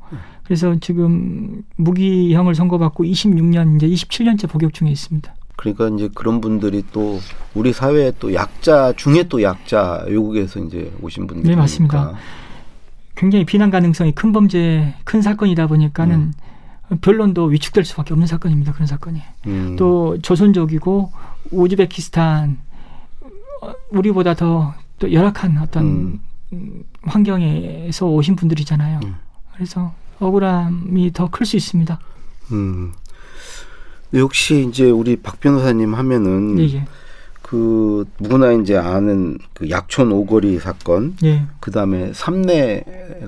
그래서 0.43 0.75
지금 0.81 1.61
무기형을 1.75 2.55
선고받고 2.55 3.03
26년 3.03 3.75
이제 3.75 3.87
27년째 3.87 4.49
복역 4.49 4.73
중에 4.73 4.89
있습니다. 4.89 5.31
그러니까 5.55 5.89
이제 5.89 6.09
그런 6.15 6.41
분들이 6.41 6.83
또 6.91 7.19
우리 7.53 7.73
사회에 7.73 8.13
또 8.19 8.33
약자 8.33 8.93
중에 8.93 9.23
또 9.29 9.43
약자 9.43 10.05
외국에서 10.07 10.59
이제 10.59 10.91
오신 11.01 11.27
분들 11.27 11.51
네, 11.51 11.55
맞습니다. 11.55 12.13
굉장히 13.15 13.45
비난 13.45 13.69
가능성이 13.69 14.13
큰 14.13 14.31
범죄, 14.31 14.95
큰 15.03 15.21
사건이다 15.21 15.67
보니까는 15.67 16.33
변론도 17.01 17.45
위축될 17.45 17.83
수밖에 17.85 18.13
없는 18.13 18.25
사건입니다. 18.25 18.71
그런 18.71 18.87
사건이. 18.87 19.21
음, 19.47 19.75
또 19.77 20.17
조선족이고 20.21 21.11
우즈베키스탄 21.51 22.57
어, 22.57 22.68
우리보다 23.91 24.33
더 24.33 24.73
또 24.99 25.11
열악한 25.11 25.57
어떤 25.57 25.83
음. 25.85 26.19
음, 26.53 26.83
환경에서 27.03 28.05
오신 28.07 28.35
분들이잖아요. 28.35 28.99
음. 29.03 29.15
그래서 29.53 29.93
억울함이 30.19 31.13
더 31.13 31.29
클 31.29 31.45
수 31.45 31.55
있습니다. 31.55 31.99
음. 32.51 32.91
역시 34.13 34.67
이제 34.67 34.89
우리 34.89 35.15
박 35.15 35.39
변호사님 35.39 35.93
하면은 35.95 36.59
예, 36.59 36.63
예. 36.77 36.85
그 37.41 38.05
누구나 38.19 38.51
이제 38.51 38.75
아는 38.75 39.37
그 39.53 39.69
약촌 39.69 40.11
오거리 40.11 40.59
사건, 40.59 41.15
예. 41.23 41.45
그 41.59 41.71
다음에 41.71 42.11
삼내 42.13 42.83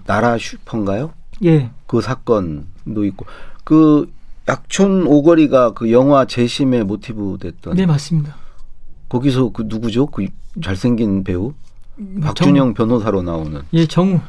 나라 0.05 0.37
슈퍼인가요? 0.37 1.13
예. 1.45 1.69
그 1.87 2.01
사건도 2.01 3.05
있고 3.05 3.25
그 3.63 4.11
약촌 4.47 5.05
오거리가 5.05 5.73
그 5.73 5.91
영화 5.91 6.25
재심의 6.25 6.83
모티브 6.83 7.37
됐던 7.39 7.75
네, 7.75 7.85
맞습니다. 7.85 8.35
거기서 9.11 9.49
그 9.49 9.63
누구죠? 9.65 10.05
그 10.05 10.25
잘생긴 10.63 11.25
배우 11.25 11.53
박준영 12.21 12.73
변호사로 12.73 13.21
나오는 13.21 13.51
정, 13.51 13.65
예, 13.73 13.85
정우. 13.85 14.21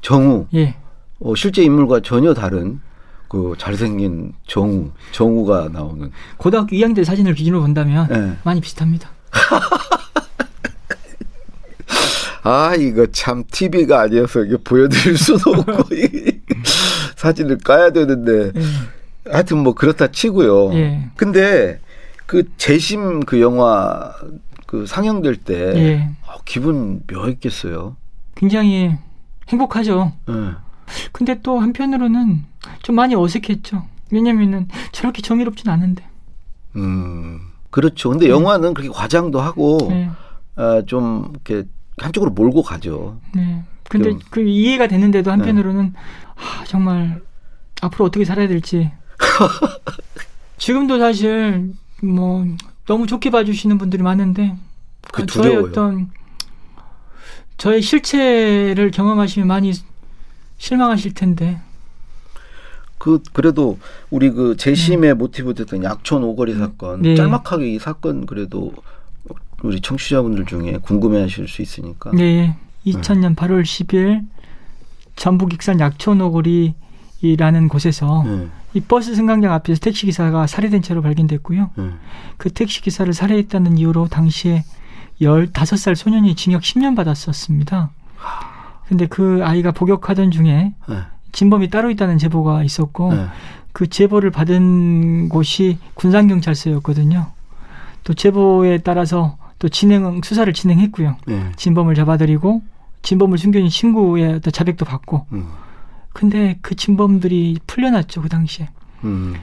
정우 0.00 0.46
예. 0.54 0.76
어, 1.20 1.34
실제 1.34 1.62
인물과 1.62 2.00
전혀 2.00 2.32
다른 2.32 2.80
그 3.28 3.54
잘생긴 3.58 4.32
정우 4.46 4.92
정우가 5.12 5.68
나오는 5.74 6.10
고등학교 6.38 6.74
2학년 6.74 6.96
때 6.96 7.04
사진을 7.04 7.34
기준으로 7.34 7.60
본다면 7.60 8.08
예. 8.10 8.38
많이 8.42 8.62
비슷합니다. 8.62 9.10
아 12.42 12.74
이거 12.76 13.06
참 13.12 13.44
TV가 13.50 14.00
아니어서 14.00 14.44
이게 14.44 14.56
보여드릴 14.56 15.18
수도 15.18 15.50
없고 15.50 15.94
이 15.94 16.40
사진을 17.16 17.58
까야 17.58 17.92
되는데 17.92 18.58
예. 18.58 18.62
하여튼 19.30 19.58
뭐 19.58 19.74
그렇다 19.74 20.06
치고요. 20.06 20.72
예. 20.72 21.10
근데 21.16 21.78
그 22.30 22.48
재심 22.58 23.18
그 23.18 23.40
영화 23.40 24.14
그 24.66 24.86
상영될 24.86 25.34
때 25.38 25.54
예. 25.74 26.10
어, 26.28 26.38
기분 26.44 27.02
묘했겠어요. 27.12 27.96
굉장히 28.36 28.94
행복하죠. 29.48 30.12
예. 30.28 30.32
근데 31.10 31.40
또 31.42 31.58
한편으로는 31.58 32.44
좀 32.84 32.94
많이 32.94 33.16
어색했죠. 33.16 33.84
왜냐면은 34.12 34.68
저렇게 34.92 35.22
정의롭진 35.22 35.68
않은데. 35.72 36.04
음. 36.76 37.40
그렇죠. 37.70 38.10
근데 38.10 38.28
영화는 38.28 38.74
그렇게 38.74 38.92
과장도 38.94 39.40
하고 39.40 39.78
네. 39.90 40.08
아, 40.54 40.82
좀 40.86 41.32
이렇게 41.32 41.66
한쪽으로 41.98 42.30
몰고 42.30 42.62
가죠. 42.62 43.18
네. 43.34 43.64
근데 43.88 44.10
좀- 44.10 44.20
그 44.30 44.40
이해가 44.40 44.84
네. 44.84 44.90
됐는데도 44.90 45.32
한편으로는 45.32 45.94
아, 46.36 46.64
정말 46.64 47.20
앞으로 47.82 48.04
어떻게 48.04 48.24
살아야 48.24 48.46
될지. 48.46 48.92
지금도 50.58 51.00
사실 51.00 51.72
뭐 52.02 52.46
너무 52.86 53.06
좋게 53.06 53.30
봐주시는 53.30 53.78
분들이 53.78 54.02
많은데 54.02 54.56
아, 55.12 55.26
저의. 55.26 55.56
어떤 55.56 56.10
저의 57.56 57.82
실체를 57.82 58.90
경험하시면 58.90 59.46
많이 59.46 59.72
실망하실 60.58 61.14
텐데 61.14 61.60
그 62.98 63.22
그래도 63.32 63.78
우리 64.10 64.30
그 64.30 64.56
재심의 64.56 65.14
모티브 65.14 65.54
됐던 65.54 65.84
약촌 65.84 66.22
오거리 66.22 66.54
사건 66.54 67.02
네. 67.02 67.14
짤막하게 67.14 67.72
이 67.72 67.78
사건 67.78 68.26
그래도 68.26 68.72
우리 69.62 69.80
청취자분들 69.80 70.46
중에 70.46 70.78
궁금해하실 70.82 71.48
수 71.48 71.62
있으니까. 71.62 72.10
네 72.12 72.56
2000년 72.86 73.36
8월 73.36 73.62
10일 73.62 74.26
전북 75.16 75.52
익산 75.52 75.80
약촌 75.80 76.20
오거리 76.20 76.74
라는 77.36 77.68
곳에서 77.68 78.22
네. 78.26 78.48
이 78.74 78.80
버스 78.80 79.14
승강장 79.14 79.52
앞에서 79.52 79.80
택시 79.80 80.06
기사가 80.06 80.46
살해된 80.46 80.82
채로 80.82 81.02
발견됐고요. 81.02 81.70
네. 81.74 81.90
그 82.36 82.50
택시 82.50 82.80
기사를 82.80 83.12
살해했다는 83.12 83.78
이유로 83.78 84.08
당시에 84.08 84.64
15살 85.20 85.94
소년이 85.94 86.34
징역 86.34 86.62
10년 86.62 86.96
받았었습니다. 86.96 87.90
근데 88.88 89.06
그 89.06 89.40
아이가 89.44 89.70
복역하던 89.70 90.30
중에 90.30 90.72
네. 90.88 90.96
진범이 91.32 91.70
따로 91.70 91.90
있다는 91.90 92.18
제보가 92.18 92.64
있었고 92.64 93.14
네. 93.14 93.26
그 93.72 93.86
제보를 93.86 94.30
받은 94.30 95.28
곳이 95.28 95.78
군산경찰서였거든요. 95.94 97.26
또 98.02 98.14
제보에 98.14 98.78
따라서 98.78 99.36
또 99.58 99.68
진행 99.68 100.20
수사를 100.24 100.50
진행했고요. 100.52 101.16
네. 101.26 101.52
진범을 101.56 101.94
잡아들이고 101.94 102.62
진범을 103.02 103.38
숨겨진 103.38 103.68
친구의 103.68 104.34
어떤 104.34 104.52
자백도 104.52 104.84
받고. 104.84 105.26
음. 105.32 105.46
근데 106.12 106.58
그 106.62 106.74
진범들이 106.74 107.58
풀려났죠 107.66 108.22
그 108.22 108.28
당시에. 108.28 108.68
음. 109.04 109.34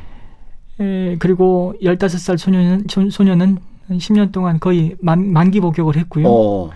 에, 0.80 1.16
그리고 1.18 1.74
15살 1.82 2.38
소년은, 2.38 2.86
소- 2.90 3.10
소년은 3.10 3.58
10년 3.90 4.32
동안 4.32 4.60
거의 4.60 4.96
만, 5.02 5.32
만기 5.32 5.60
복역을 5.62 5.96
했고요. 5.98 6.28
어. 6.28 6.70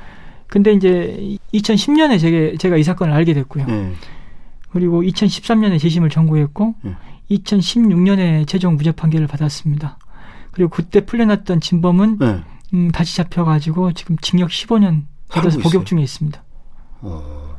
근데 0.47 0.73
이제 0.73 1.37
2010년에 1.53 2.19
제가, 2.19 2.57
제가 2.57 2.77
이 2.77 2.83
사건을 2.83 3.13
알게 3.13 3.33
됐고요. 3.33 3.65
네. 3.65 3.93
그리고 4.71 5.01
2013년에 5.03 5.79
재심을 5.79 6.09
청구했고, 6.09 6.75
네. 6.83 6.95
2016년에 7.31 8.47
최종 8.47 8.75
무죄 8.75 8.91
판결을 8.91 9.27
받았습니다. 9.27 9.97
그리고 10.51 10.69
그때 10.69 11.05
풀려났던 11.05 11.61
진범은 11.61 12.17
네. 12.19 12.41
음, 12.73 12.91
다시 12.91 13.15
잡혀가지고 13.17 13.93
지금 13.93 14.17
징역 14.21 14.49
15년 14.49 15.03
받아서 15.29 15.59
복역. 15.59 15.85
중에 15.85 16.01
있습니다. 16.01 16.41
어. 17.01 17.50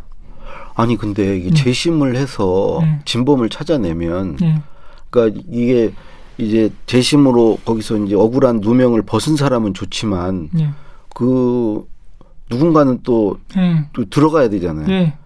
아니 0.74 0.96
근데 0.96 1.36
이게 1.36 1.50
네. 1.50 1.54
재심을 1.54 2.16
해서 2.16 2.78
네. 2.82 3.00
진범을 3.04 3.48
찾아내면 3.50 4.36
네, 4.36 4.62
그러니까 5.10 5.40
이게 5.50 5.92
이제 6.38 6.72
재심으로 6.86 7.58
거기서 7.64 7.98
이제 7.98 8.14
억울한 8.14 8.60
누명을 8.60 9.02
벗은 9.02 9.36
사람은 9.36 9.74
좋지만 9.74 10.48
네, 10.52 10.70
그 11.14 11.86
누군가는 12.50 13.00
또, 13.02 13.38
네, 13.54 13.86
또 13.92 14.04
들어가야 14.08 14.48
되잖아요. 14.50 14.86
네. 14.86 15.16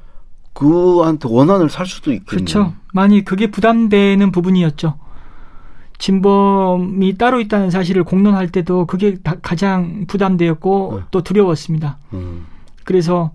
그한테 0.53 1.29
원한을 1.31 1.69
살 1.71 1.87
수도 1.87 2.13
있겠네요. 2.13 2.27
그렇죠. 2.27 2.73
많이 2.93 3.25
그게 3.25 3.51
부담되는 3.51 4.33
부분이었죠. 4.33 4.95
진범이 5.99 7.17
따로 7.19 7.41
있다는 7.41 7.71
사실을 7.71 8.05
공론할 8.05 8.49
때도 8.51 8.87
그게 8.87 9.17
다- 9.23 9.37
가장 9.43 10.05
부담되었고 10.07 10.93
네. 10.97 11.03
또 11.11 11.23
두려웠습니다. 11.23 11.99
음. 12.13 12.47
그래서 12.85 13.33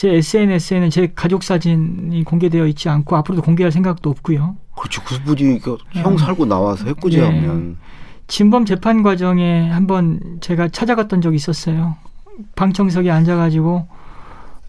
제 0.00 0.14
SNS에는 0.14 0.88
제 0.88 1.12
가족 1.14 1.42
사진이 1.42 2.24
공개되어 2.24 2.66
있지 2.68 2.88
않고 2.88 3.16
앞으로도 3.16 3.42
공개할 3.42 3.70
생각도 3.70 4.08
없고요. 4.08 4.56
그렇죠. 4.74 5.04
그분이 5.04 5.60
그 5.60 5.76
네. 5.94 6.00
형 6.00 6.16
살고 6.16 6.46
나와서 6.46 6.86
해코지하면 6.86 7.76
진범 8.26 8.64
재판 8.64 9.02
과정에 9.02 9.68
한번 9.68 10.38
제가 10.40 10.68
찾아갔던 10.68 11.20
적이 11.20 11.36
있었어요. 11.36 11.96
방청석에 12.56 13.10
앉아가지고 13.10 13.88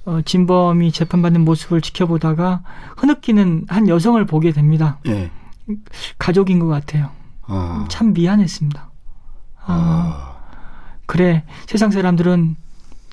어, 0.03 0.19
진범이 0.25 0.91
재판받는 0.91 1.45
모습을 1.45 1.79
지켜보다가 1.79 2.63
흐느끼는 2.97 3.67
한 3.69 3.87
여성을 3.87 4.25
보게 4.25 4.51
됩니다. 4.51 4.99
예. 5.07 5.31
가족인 6.19 6.59
것 6.59 6.67
같아요. 6.67 7.09
아. 7.43 7.85
참 7.87 8.11
미안했습니다. 8.11 8.89
아, 9.63 9.65
아. 9.65 10.35
그래 11.05 11.45
세상 11.67 11.89
사람들은 11.89 12.57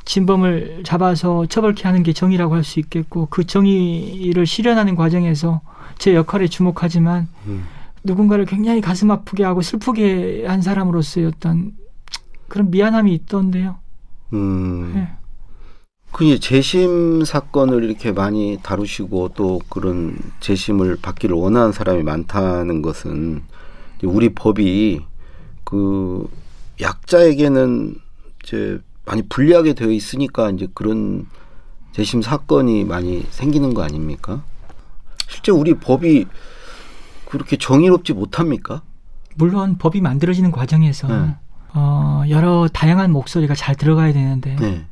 진범을 0.08 0.84
잡아서 0.84 1.44
처벌케 1.46 1.82
하는 1.86 2.02
게 2.02 2.14
정의라고 2.14 2.54
할 2.54 2.64
수 2.64 2.80
있겠고 2.80 3.26
그 3.30 3.46
정의를 3.46 4.46
실현하는 4.46 4.96
과정에서 4.96 5.60
제 5.98 6.14
역할에 6.14 6.48
주목하지만 6.48 7.28
음. 7.46 7.64
누군가를 8.04 8.46
굉장히 8.46 8.80
가슴 8.80 9.10
아프게 9.10 9.44
하고 9.44 9.60
슬프게 9.60 10.46
한 10.46 10.62
사람으로서의 10.62 11.26
어떤 11.26 11.72
그런 12.48 12.70
미안함이 12.70 13.12
있던데요. 13.14 13.76
음. 14.32 14.92
네. 14.94 15.08
그 16.10 16.24
이제 16.24 16.38
재심 16.38 17.24
사건을 17.24 17.84
이렇게 17.84 18.12
많이 18.12 18.58
다루시고 18.62 19.32
또 19.34 19.60
그런 19.68 20.16
재심을 20.40 20.96
받기를 21.02 21.36
원하는 21.36 21.70
사람이 21.70 22.02
많다는 22.02 22.80
것은 22.80 23.42
우리 24.02 24.30
법이 24.30 25.04
그 25.64 26.26
약자에게는 26.80 27.94
이제 28.42 28.80
많이 29.08 29.22
불리하게 29.22 29.72
되어 29.72 29.90
있으니까 29.90 30.50
이제 30.50 30.68
그런 30.74 31.26
재심 31.92 32.20
사건이 32.20 32.84
많이 32.84 33.26
생기는 33.30 33.72
거 33.72 33.82
아닙니까? 33.82 34.42
실제 35.26 35.50
우리 35.50 35.74
법이 35.74 36.26
그렇게 37.26 37.56
정의롭지 37.56 38.12
못합니까? 38.12 38.82
물론 39.36 39.78
법이 39.78 40.02
만들어지는 40.02 40.50
과정에서 40.50 41.08
네. 41.08 41.34
어, 41.74 42.22
여러 42.28 42.68
다양한 42.70 43.10
목소리가 43.12 43.54
잘 43.54 43.74
들어가야 43.74 44.12
되는데 44.12 44.56
네. 44.56 44.84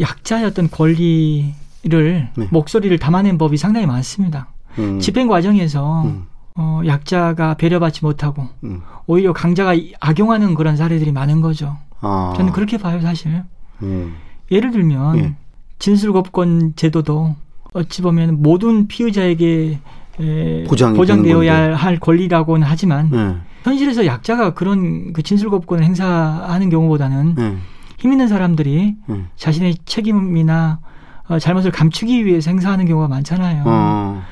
약자의 0.00 0.44
어떤 0.46 0.70
권리를 0.70 1.52
네. 1.84 2.48
목소리를 2.50 2.96
담아낸 2.98 3.36
법이 3.36 3.58
상당히 3.58 3.86
많습니다. 3.86 4.48
음, 4.78 4.98
집행 5.00 5.26
과정에서 5.28 6.02
음, 6.04 6.26
어, 6.54 6.80
약자가 6.86 7.54
배려받지 7.54 8.02
못하고 8.04 8.48
음. 8.64 8.80
오히려 9.06 9.32
강자가 9.34 9.74
이- 9.74 9.92
악용하는 10.00 10.54
그런 10.54 10.76
사례들이 10.76 11.12
많은 11.12 11.40
거죠. 11.42 11.76
아, 12.00 12.32
저는 12.36 12.52
그렇게 12.52 12.78
봐요, 12.78 13.00
사실. 13.00 13.42
음, 13.82 14.14
예를 14.50 14.70
들면 14.70 15.18
예. 15.18 15.34
진술겁권 15.78 16.74
제도도 16.76 17.36
어찌 17.72 18.02
보면 18.02 18.42
모든 18.42 18.88
피의자에게 18.88 19.78
에, 20.20 20.64
보장되어야 20.64 21.76
할 21.76 21.98
권리라고는 21.98 22.66
하지만 22.66 23.10
네, 23.10 23.36
현실에서 23.62 24.06
약자가 24.06 24.54
그런 24.54 25.12
그 25.12 25.22
진술겁권을 25.22 25.84
행사하는 25.84 26.70
경우보다는 26.70 27.34
네, 27.36 27.56
힘 27.98 28.12
있는 28.12 28.26
사람들이 28.26 28.96
네. 29.06 29.24
자신의 29.36 29.76
책임이나 29.84 30.80
어, 31.28 31.38
잘못을 31.38 31.70
감추기 31.70 32.24
위해서 32.24 32.50
행사하는 32.50 32.86
경우가 32.86 33.06
많잖아요. 33.08 33.62
어, 33.66 34.22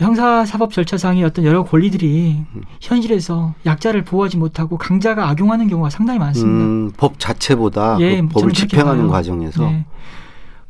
형사사법 0.00 0.72
절차상의 0.72 1.22
어떤 1.24 1.44
여러 1.44 1.62
권리들이 1.64 2.42
음. 2.54 2.62
현실에서 2.80 3.54
약자를 3.66 4.02
보호하지 4.04 4.38
못하고 4.38 4.78
강자가 4.78 5.28
악용하는 5.28 5.68
경우가 5.68 5.90
상당히 5.90 6.18
많습니다. 6.18 6.64
음, 6.64 6.92
법 6.96 7.18
자체보다 7.18 7.98
예, 8.00 8.20
그 8.22 8.28
법을 8.28 8.52
집행하는 8.52 9.02
봐요. 9.02 9.10
과정에서 9.10 9.64
네. 9.64 9.84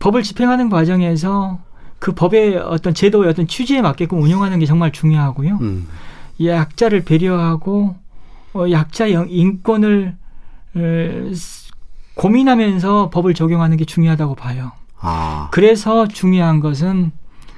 법을 0.00 0.22
집행하는 0.22 0.68
과정에서 0.68 1.60
그 1.98 2.12
법의 2.14 2.56
어떤 2.56 2.92
제도의 2.94 3.28
어떤 3.30 3.46
취지에 3.46 3.82
맞게끔 3.82 4.20
운영하는 4.20 4.58
게 4.58 4.66
정말 4.66 4.90
중요하고요. 4.90 5.58
음, 5.60 5.86
이 6.38 6.48
약자를 6.48 7.04
배려하고 7.04 7.94
어, 8.54 8.64
약자 8.70 9.12
영- 9.12 9.28
인권을 9.30 10.16
어, 10.74 10.80
스- 11.34 11.70
고민하면서 12.14 13.10
법을 13.10 13.34
적용하는 13.34 13.76
게 13.76 13.84
중요하다고 13.84 14.34
봐요. 14.34 14.72
아, 14.98 15.48
그래서 15.52 16.06
중요한 16.08 16.60
것은 16.60 17.12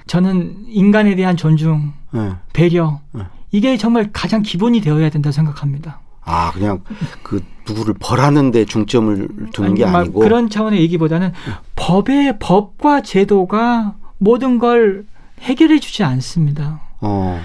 저는 0.06 0.64
인간에 0.68 1.14
대한 1.14 1.36
존중, 1.36 1.92
네. 2.10 2.32
배려 2.52 3.00
네. 3.12 3.22
이게 3.50 3.76
정말 3.76 4.10
가장 4.12 4.42
기본이 4.42 4.80
되어야 4.80 5.10
된다 5.10 5.28
고 5.28 5.32
생각합니다. 5.32 6.00
아 6.24 6.52
그냥 6.52 6.82
그 7.22 7.42
누구를 7.68 7.94
벌하는데 7.98 8.64
중점을 8.64 9.28
두는 9.52 9.74
게 9.74 9.84
아니, 9.84 9.96
아니고 9.96 10.20
그런 10.20 10.48
차원의 10.48 10.80
얘기보다는 10.80 11.32
법의 11.76 12.38
법과 12.38 13.02
제도가 13.02 13.94
모든 14.18 14.58
걸 14.58 15.04
해결해 15.40 15.80
주지 15.80 16.04
않습니다. 16.04 16.80
어, 17.00 17.40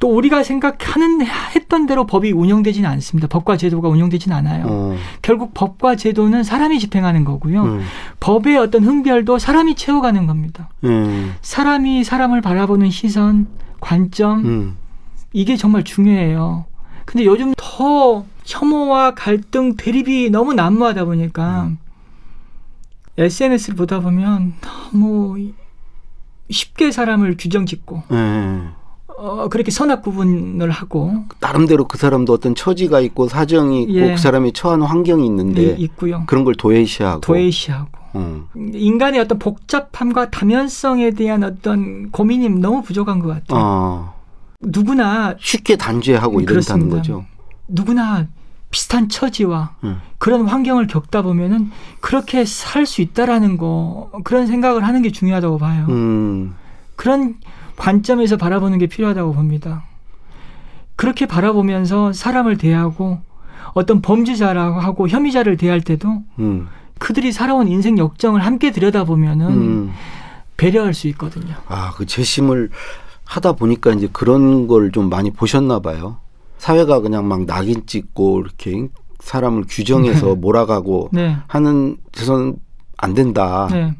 또 0.00 0.08
우리가 0.08 0.42
생각하는 0.42 1.20
했던 1.54 1.86
대로 1.86 2.06
법이 2.06 2.32
운영되지는 2.32 2.88
않습니다. 2.88 3.28
법과 3.28 3.58
제도가 3.58 3.88
운영되지는 3.88 4.34
않아요. 4.38 4.64
어, 4.66 4.96
결국 5.20 5.52
법과 5.52 5.96
제도는 5.96 6.42
사람이 6.42 6.78
집행하는 6.78 7.24
거고요. 7.24 7.62
음, 7.62 7.84
법의 8.18 8.56
어떤 8.56 8.82
흥별도 8.82 9.38
사람이 9.38 9.74
채워가는 9.76 10.26
겁니다. 10.26 10.70
음, 10.84 11.34
사람이 11.42 12.02
사람을 12.02 12.40
바라보는 12.40 12.90
시선, 12.90 13.46
관점 13.78 14.44
음, 14.46 14.76
이게 15.34 15.56
정말 15.56 15.84
중요해요. 15.84 16.64
근데 17.04 17.26
요즘 17.26 17.52
더 17.58 18.24
혐오와 18.46 19.14
갈등, 19.14 19.76
대립이 19.76 20.30
너무 20.30 20.54
난무하다 20.54 21.04
보니까 21.04 21.64
음. 21.64 21.78
SNS를 23.18 23.76
보다 23.76 24.00
보면 24.00 24.54
너무 24.62 25.52
쉽게 26.48 26.90
사람을 26.90 27.36
규정 27.38 27.66
짓고 27.66 28.02
예. 28.12 28.79
어, 29.20 29.48
그렇게 29.48 29.70
선악 29.70 30.00
구분을 30.02 30.70
하고 30.70 31.12
나름대로 31.40 31.86
그 31.86 31.98
사람도 31.98 32.32
어떤 32.32 32.54
처지가 32.54 33.00
있고 33.00 33.28
사정이 33.28 33.82
있고 33.82 33.94
예. 33.94 34.10
그 34.12 34.16
사람이 34.16 34.52
처한 34.52 34.80
환경이 34.82 35.26
있는데 35.26 35.76
이- 35.76 35.82
있고요. 35.82 36.22
그런 36.26 36.44
걸 36.44 36.54
도외시하고. 36.54 37.20
도외시하고 37.20 37.88
어. 38.14 38.44
인간의 38.56 39.20
어떤 39.20 39.38
복잡함과 39.38 40.30
다면성에 40.30 41.10
대한 41.10 41.44
어떤 41.44 42.10
고민이 42.10 42.48
너무 42.48 42.82
부족한 42.82 43.18
것 43.18 43.28
같아요. 43.28 43.60
어. 43.62 44.14
누구나 44.62 45.34
쉽게 45.38 45.76
단죄하고 45.76 46.38
음, 46.38 46.42
이런다는 46.42 46.88
그렇습니다. 46.88 46.96
거죠. 46.96 47.24
누구나 47.68 48.26
비슷한 48.70 49.08
처지와 49.08 49.74
응. 49.84 50.00
그런 50.18 50.46
환경을 50.46 50.86
겪다 50.86 51.22
보면은 51.22 51.70
그렇게 52.00 52.44
살 52.44 52.86
수 52.86 53.02
있다라는 53.02 53.56
거 53.58 54.10
그런 54.24 54.46
생각을 54.46 54.86
하는 54.86 55.02
게 55.02 55.10
중요하다고 55.12 55.58
봐요. 55.58 55.86
음. 55.90 56.54
그런 56.96 57.34
관점에서 57.76 58.36
바라보는 58.36 58.78
게 58.78 58.86
필요하다고 58.86 59.32
봅니다. 59.32 59.84
그렇게 60.96 61.26
바라보면서 61.26 62.12
사람을 62.12 62.58
대하고 62.58 63.18
어떤 63.72 64.02
범죄자라고 64.02 64.80
하고 64.80 65.08
혐의자를 65.08 65.56
대할 65.56 65.80
때도 65.80 66.22
음. 66.38 66.68
그들이 66.98 67.32
살아온 67.32 67.68
인생 67.68 67.96
역정을 67.98 68.44
함께 68.44 68.70
들여다보면은 68.70 69.46
음. 69.48 69.92
배려할 70.56 70.92
수 70.92 71.08
있거든요. 71.08 71.54
아, 71.68 71.92
그 71.96 72.04
재심을 72.04 72.68
하다 73.24 73.52
보니까 73.52 73.92
이제 73.92 74.08
그런 74.12 74.66
걸 74.66 74.90
좀 74.92 75.08
많이 75.08 75.30
보셨나 75.30 75.80
봐요. 75.80 76.18
사회가 76.58 77.00
그냥 77.00 77.26
막 77.28 77.46
낙인 77.46 77.86
찍고 77.86 78.40
이렇게 78.40 78.88
사람을 79.20 79.64
규정해서 79.68 80.26
네. 80.26 80.34
몰아가고 80.34 81.08
네. 81.12 81.36
하는 81.46 81.96
데서는 82.12 82.56
안 82.98 83.14
된다. 83.14 83.68
네. 83.70 83.94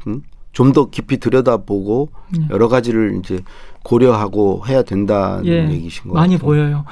좀 0.52 0.72
더 0.72 0.90
깊이 0.90 1.18
들여다보고 1.18 2.10
네. 2.38 2.46
여러 2.50 2.68
가지를 2.68 3.18
이제 3.18 3.40
고려하고 3.82 4.64
해야 4.68 4.82
된다는 4.82 5.46
예, 5.46 5.68
얘기신 5.70 6.08
것 6.08 6.14
많이 6.14 6.34
같아요. 6.34 6.46
보여요. 6.46 6.84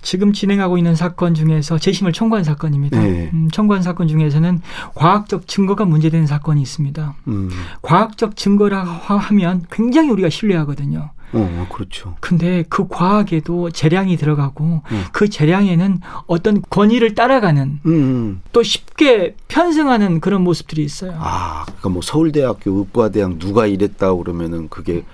지금 0.00 0.32
진행하고 0.34 0.76
있는 0.76 0.94
사건 0.94 1.34
중에서 1.34 1.78
재심을 1.78 2.12
청구한 2.12 2.44
사건입니다. 2.44 3.00
네. 3.00 3.30
음, 3.32 3.48
청구한 3.50 3.82
사건 3.82 4.06
중에서는 4.06 4.60
과학적 4.94 5.48
증거가 5.48 5.86
문제되는 5.86 6.26
사건이 6.26 6.60
있습니다. 6.60 7.14
음. 7.28 7.50
과학적 7.80 8.36
증거라 8.36 8.82
하면 8.84 9.64
굉장히 9.70 10.10
우리가 10.10 10.28
신뢰하거든요. 10.28 11.10
어, 11.40 11.66
그렇죠. 11.72 12.14
근데 12.20 12.64
그 12.68 12.86
과학에도 12.88 13.70
재량이 13.70 14.16
들어가고 14.16 14.82
음. 14.90 15.02
그 15.12 15.28
재량에는 15.28 16.00
어떤 16.26 16.62
권위를 16.70 17.14
따라가는 17.14 17.80
음, 17.86 17.90
음. 17.90 18.42
또 18.52 18.62
쉽게 18.62 19.34
편승하는 19.48 20.20
그런 20.20 20.42
모습들이 20.42 20.84
있어요. 20.84 21.12
아, 21.18 21.64
그러니까 21.66 21.88
뭐 21.88 22.02
서울대학교 22.02 22.70
의과대학 22.70 23.38
누가 23.38 23.66
이랬다 23.66 24.14
그러면은 24.14 24.68
그게 24.68 25.04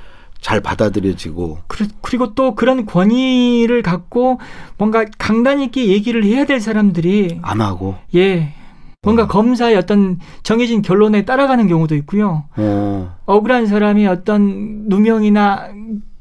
잘 0.40 0.60
받아들여지고 0.62 1.58
그리- 1.66 1.88
그리고 2.00 2.34
또 2.34 2.54
그런 2.54 2.86
권위를 2.86 3.82
갖고 3.82 4.38
뭔가 4.78 5.04
강단 5.18 5.60
있게 5.60 5.88
얘기를 5.88 6.24
해야 6.24 6.46
될 6.46 6.60
사람들이 6.60 7.40
안 7.42 7.60
하고. 7.60 7.96
예 8.14 8.54
뭔가 9.02 9.22
어. 9.24 9.26
검사의 9.28 9.76
어떤 9.76 10.18
정해진 10.42 10.82
결론에 10.82 11.24
따라가는 11.24 11.68
경우도 11.68 11.94
있고요. 11.96 12.44
어. 12.56 13.16
억울한 13.26 13.66
사람이 13.66 14.06
어떤 14.06 14.84
누명이나 14.88 15.68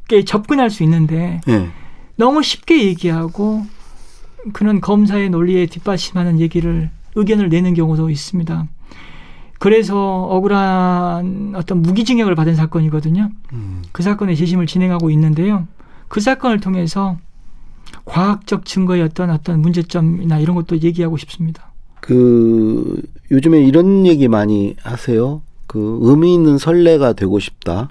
게 0.10 0.26
접근할 0.26 0.70
수 0.70 0.84
있는데 0.84 1.40
예. 1.48 1.70
너무 2.18 2.44
쉽게 2.44 2.84
얘기하고 2.84 3.64
그런 4.52 4.82
검사의 4.82 5.30
논리에 5.30 5.68
뒷받침하는 5.68 6.42
얘기를 6.42 6.90
의견을 7.16 7.48
내는 7.48 7.74
경우도 7.74 8.10
있습니다. 8.10 8.68
그래서 9.60 10.24
억울한 10.24 11.54
어떤 11.56 11.82
무기징역을 11.82 12.36
받은 12.36 12.56
사건이거든요. 12.56 13.30
음. 13.54 13.84
그 13.92 14.04
사건의 14.04 14.36
재심을 14.36 14.66
진행하고 14.66 15.10
있는데요. 15.12 15.68
그 16.08 16.20
사건을 16.20 16.60
통해서 16.60 17.18
과학적 18.06 18.66
증거의 18.66 19.02
어떤 19.04 19.30
어떤 19.30 19.62
문제점이나 19.62 20.40
이런 20.40 20.56
것도 20.56 20.80
얘기하고 20.80 21.18
싶습니다. 21.18 21.72
그 22.00 23.02
요즘에 23.32 23.62
이런 23.62 24.08
얘기 24.08 24.28
많이 24.28 24.76
하세요. 24.82 25.42
그 25.68 26.00
의미 26.02 26.34
있는 26.34 26.58
선례가 26.58 27.14
되고 27.14 27.40
싶다. 27.40 27.90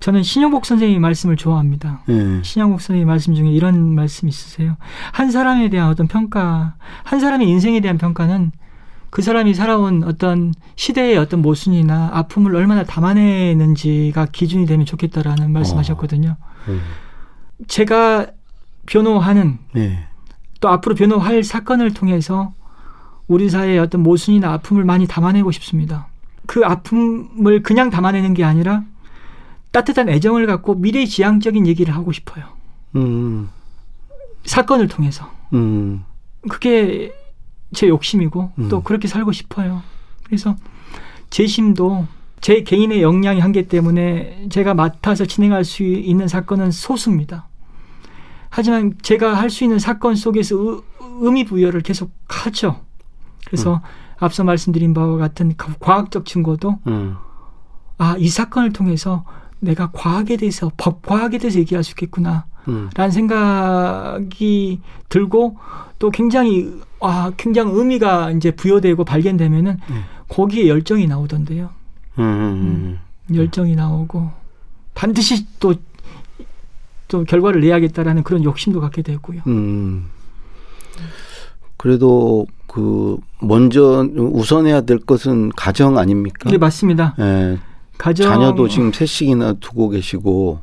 저는 0.00 0.22
신영복 0.22 0.64
선생님의 0.64 0.98
말씀을 0.98 1.36
좋아합니다. 1.36 2.00
예. 2.08 2.42
신영복 2.42 2.80
선생님 2.80 3.06
말씀 3.06 3.34
중에 3.34 3.50
이런 3.50 3.94
말씀 3.94 4.28
있으세요. 4.28 4.76
한 5.12 5.30
사람에 5.30 5.68
대한 5.68 5.90
어떤 5.90 6.08
평가, 6.08 6.74
한 7.04 7.20
사람의 7.20 7.46
인생에 7.46 7.80
대한 7.80 7.98
평가는 7.98 8.50
그 9.10 9.20
사람이 9.20 9.52
살아온 9.52 10.02
어떤 10.04 10.54
시대의 10.76 11.18
어떤 11.18 11.42
모순이나 11.42 12.10
아픔을 12.14 12.56
얼마나 12.56 12.82
담아내는지가 12.84 14.26
기준이 14.32 14.64
되면 14.64 14.86
좋겠다라는 14.86 15.52
말씀하셨거든요. 15.52 16.36
음. 16.68 16.80
제가 17.68 18.28
변호하는 18.86 19.58
예. 19.76 20.06
또 20.60 20.70
앞으로 20.70 20.94
변호할 20.94 21.44
사건을 21.44 21.92
통해서 21.92 22.54
우리 23.26 23.50
사회의 23.50 23.78
어떤 23.78 24.02
모순이나 24.02 24.50
아픔을 24.54 24.84
많이 24.84 25.06
담아내고 25.06 25.50
싶습니다. 25.52 26.08
그 26.46 26.64
아픔을 26.64 27.62
그냥 27.62 27.90
담아내는 27.90 28.32
게 28.32 28.44
아니라 28.44 28.84
따뜻한 29.72 30.08
애정을 30.08 30.46
갖고 30.46 30.74
미래 30.74 31.04
지향적인 31.06 31.66
얘기를 31.66 31.94
하고 31.94 32.12
싶어요. 32.12 32.44
음. 32.96 33.48
사건을 34.44 34.88
통해서. 34.88 35.30
음. 35.52 36.04
그게 36.48 37.12
제 37.72 37.88
욕심이고 37.88 38.52
음. 38.58 38.68
또 38.68 38.82
그렇게 38.82 39.06
살고 39.06 39.32
싶어요. 39.32 39.82
그래서 40.24 40.56
재심도 41.30 42.06
제 42.40 42.62
개인의 42.62 43.02
역량이 43.02 43.38
한계 43.40 43.68
때문에 43.68 44.46
제가 44.50 44.74
맡아서 44.74 45.26
진행할 45.26 45.64
수 45.64 45.82
있는 45.84 46.26
사건은 46.26 46.70
소수입니다. 46.70 47.46
하지만 48.48 48.94
제가 49.02 49.34
할 49.34 49.50
수 49.50 49.62
있는 49.62 49.78
사건 49.78 50.16
속에서 50.16 50.56
의, 50.56 50.80
의미 51.20 51.44
부여를 51.44 51.82
계속 51.82 52.10
하죠. 52.28 52.80
그래서 53.46 53.82
앞서 54.18 54.42
말씀드린 54.42 54.94
바와 54.94 55.18
같은 55.18 55.56
가- 55.56 55.74
과학적 55.78 56.24
증거도 56.26 56.78
음. 56.88 57.16
아, 57.98 58.16
이 58.18 58.28
사건을 58.28 58.72
통해서 58.72 59.24
내가 59.60 59.90
과학에 59.92 60.36
대해서 60.36 60.70
법 60.76 61.02
과학에 61.02 61.38
대해서 61.38 61.58
얘기할 61.58 61.84
수 61.84 61.92
있겠구나. 61.92 62.46
음. 62.68 62.90
라는 62.94 63.10
생각이 63.10 64.80
들고 65.08 65.56
또 65.98 66.10
굉장히 66.10 66.72
아 67.00 67.32
굉장히 67.36 67.72
의미가 67.72 68.32
이제 68.32 68.50
부여되고 68.50 69.04
발견되면은 69.04 69.78
네. 69.88 69.96
거기에 70.28 70.68
열정이 70.68 71.06
나오던데요. 71.06 71.70
음. 72.18 72.24
음. 72.24 72.98
열정이 73.34 73.76
나오고 73.76 74.30
반드시 74.94 75.46
또또 75.58 77.24
결과를 77.26 77.60
내야겠다라는 77.60 78.22
그런 78.22 78.44
욕심도 78.44 78.80
갖게 78.80 79.02
되고요. 79.02 79.42
음. 79.46 80.06
그래도 81.76 82.46
그 82.66 83.16
먼저 83.40 84.06
우선해야 84.14 84.82
될 84.82 84.98
것은 84.98 85.50
가정 85.56 85.98
아닙니까? 85.98 86.50
네 86.50 86.58
맞습니다. 86.58 87.14
예. 87.18 87.58
가정 88.00 88.30
자녀도 88.30 88.66
지금 88.66 88.92
셋씩이나 88.92 89.54
두고 89.60 89.90
계시고 89.90 90.60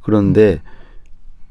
그런데 0.00 0.62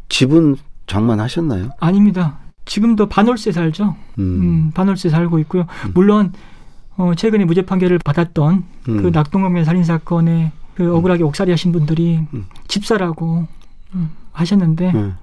집은 0.10 0.56
장만하셨나요? 0.88 1.70
아닙니다. 1.80 2.40
지금도 2.66 3.08
반월세 3.08 3.52
살죠. 3.52 3.96
음. 4.18 4.24
음, 4.24 4.72
반월세 4.74 5.10
살고 5.10 5.38
있고요. 5.40 5.68
물론 5.94 6.34
어, 6.98 7.14
최근에 7.16 7.46
무죄 7.46 7.62
판결을 7.62 8.00
받았던 8.00 8.66
그 8.84 8.92
음. 8.92 9.12
낙동강변 9.12 9.64
살인 9.64 9.84
사건에 9.84 10.52
그 10.74 10.96
억울하게 10.96 11.24
옥살이 11.24 11.52
하신 11.52 11.72
분들이 11.72 12.20
음. 12.34 12.48
집사라고 12.68 13.48
음, 13.94 14.10
하셨는데 14.34 14.92
예. 14.96 15.14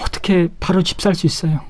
어떻게 0.00 0.48
바로 0.60 0.82
집 0.82 1.00
살 1.00 1.14
수 1.14 1.26
있어요? 1.26 1.60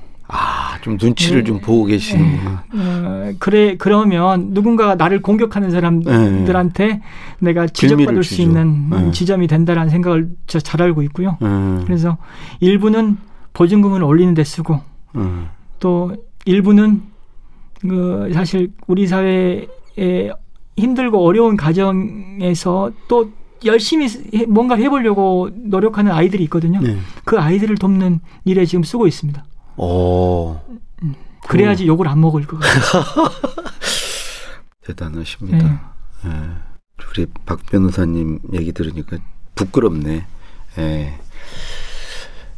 아, 0.85 0.97
좀 0.97 0.97
눈치를 1.01 1.43
좀 1.43 1.59
보고 1.59 1.85
계시는구나. 1.85 2.63
어, 2.73 3.31
그래 3.39 3.75
그러면 3.77 4.49
누군가가 4.51 4.95
나를 4.95 5.21
공격하는 5.21 5.71
사람들한테 5.71 7.01
내가 7.39 7.65
지적받을 7.67 8.23
수. 8.23 8.41
있는 8.41 8.89
네. 8.89 9.11
지점이 9.11 9.47
된다라는 9.47 9.89
생각을 9.89 10.29
저 10.47 10.59
잘 10.59 10.81
알고 10.81 11.01
있고요. 11.03 11.37
예. 11.41 11.83
그래서 11.85 12.17
일부는 12.59 13.17
보증금을 13.53 14.03
올리는 14.03 14.33
데 14.33 14.43
쓰고 14.43 14.79
예. 15.17 15.21
또 15.79 16.15
일부는 16.45 17.01
그 17.81 18.29
사실 18.33 18.71
우리 18.87 19.07
사회에 19.07 19.67
힘들고 20.77 21.23
어려운 21.25 21.55
가정에서 21.57 22.91
또 23.07 23.29
열심히 23.63 24.07
해- 24.35 24.45
뭔가 24.45 24.75
해보려고 24.75 25.49
노력하는 25.55 26.11
아이들이 26.11 26.43
있거든요. 26.43 26.79
네. 26.81 26.97
그 27.23 27.39
아이들을 27.39 27.75
돕는 27.77 28.19
일에 28.43 28.65
지금 28.65 28.83
쓰고 28.83 29.07
있습니다. 29.07 29.43
오, 29.77 30.57
그래야지 31.47 31.87
욕을 31.87 32.07
안 32.07 32.21
먹을 32.21 32.45
것 32.47 32.59
같아요. 32.59 33.03
대단하십니다. 34.85 35.57
네. 36.23 36.29
예. 36.29 36.65
우리 37.11 37.25
박 37.45 37.65
변호사님 37.65 38.39
얘기 38.53 38.71
들으니까 38.71 39.17
부끄럽네. 39.55 40.25
예. 40.77 41.19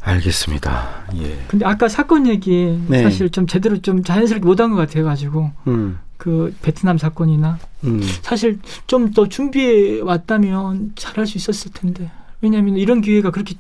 알겠습니다. 0.02 1.06
예. 1.16 1.44
근데 1.48 1.66
아까 1.66 1.88
사건 1.90 2.28
얘기 2.28 2.80
네. 2.88 3.04
사실 3.04 3.30
좀 3.30 3.46
제대로 3.46 3.78
좀 3.82 4.04
자연스럽게 4.04 4.46
못한 4.46 4.70
것 4.72 4.78
같아가지고 4.78 5.52
음. 5.68 6.00
그 6.18 6.56
베트남 6.62 6.98
사건이나 6.98 7.60
음. 7.84 8.02
사실 8.22 8.60
좀 8.88 9.12
더 9.14 9.28
준비해 9.28 10.00
왔다면 10.02 10.94
잘할 10.96 11.28
수 11.28 11.38
있었을 11.38 11.72
텐데 11.74 12.10
왜냐하면 12.42 12.78
이런 12.78 13.02
기회가 13.02 13.32
그렇게 13.32 13.56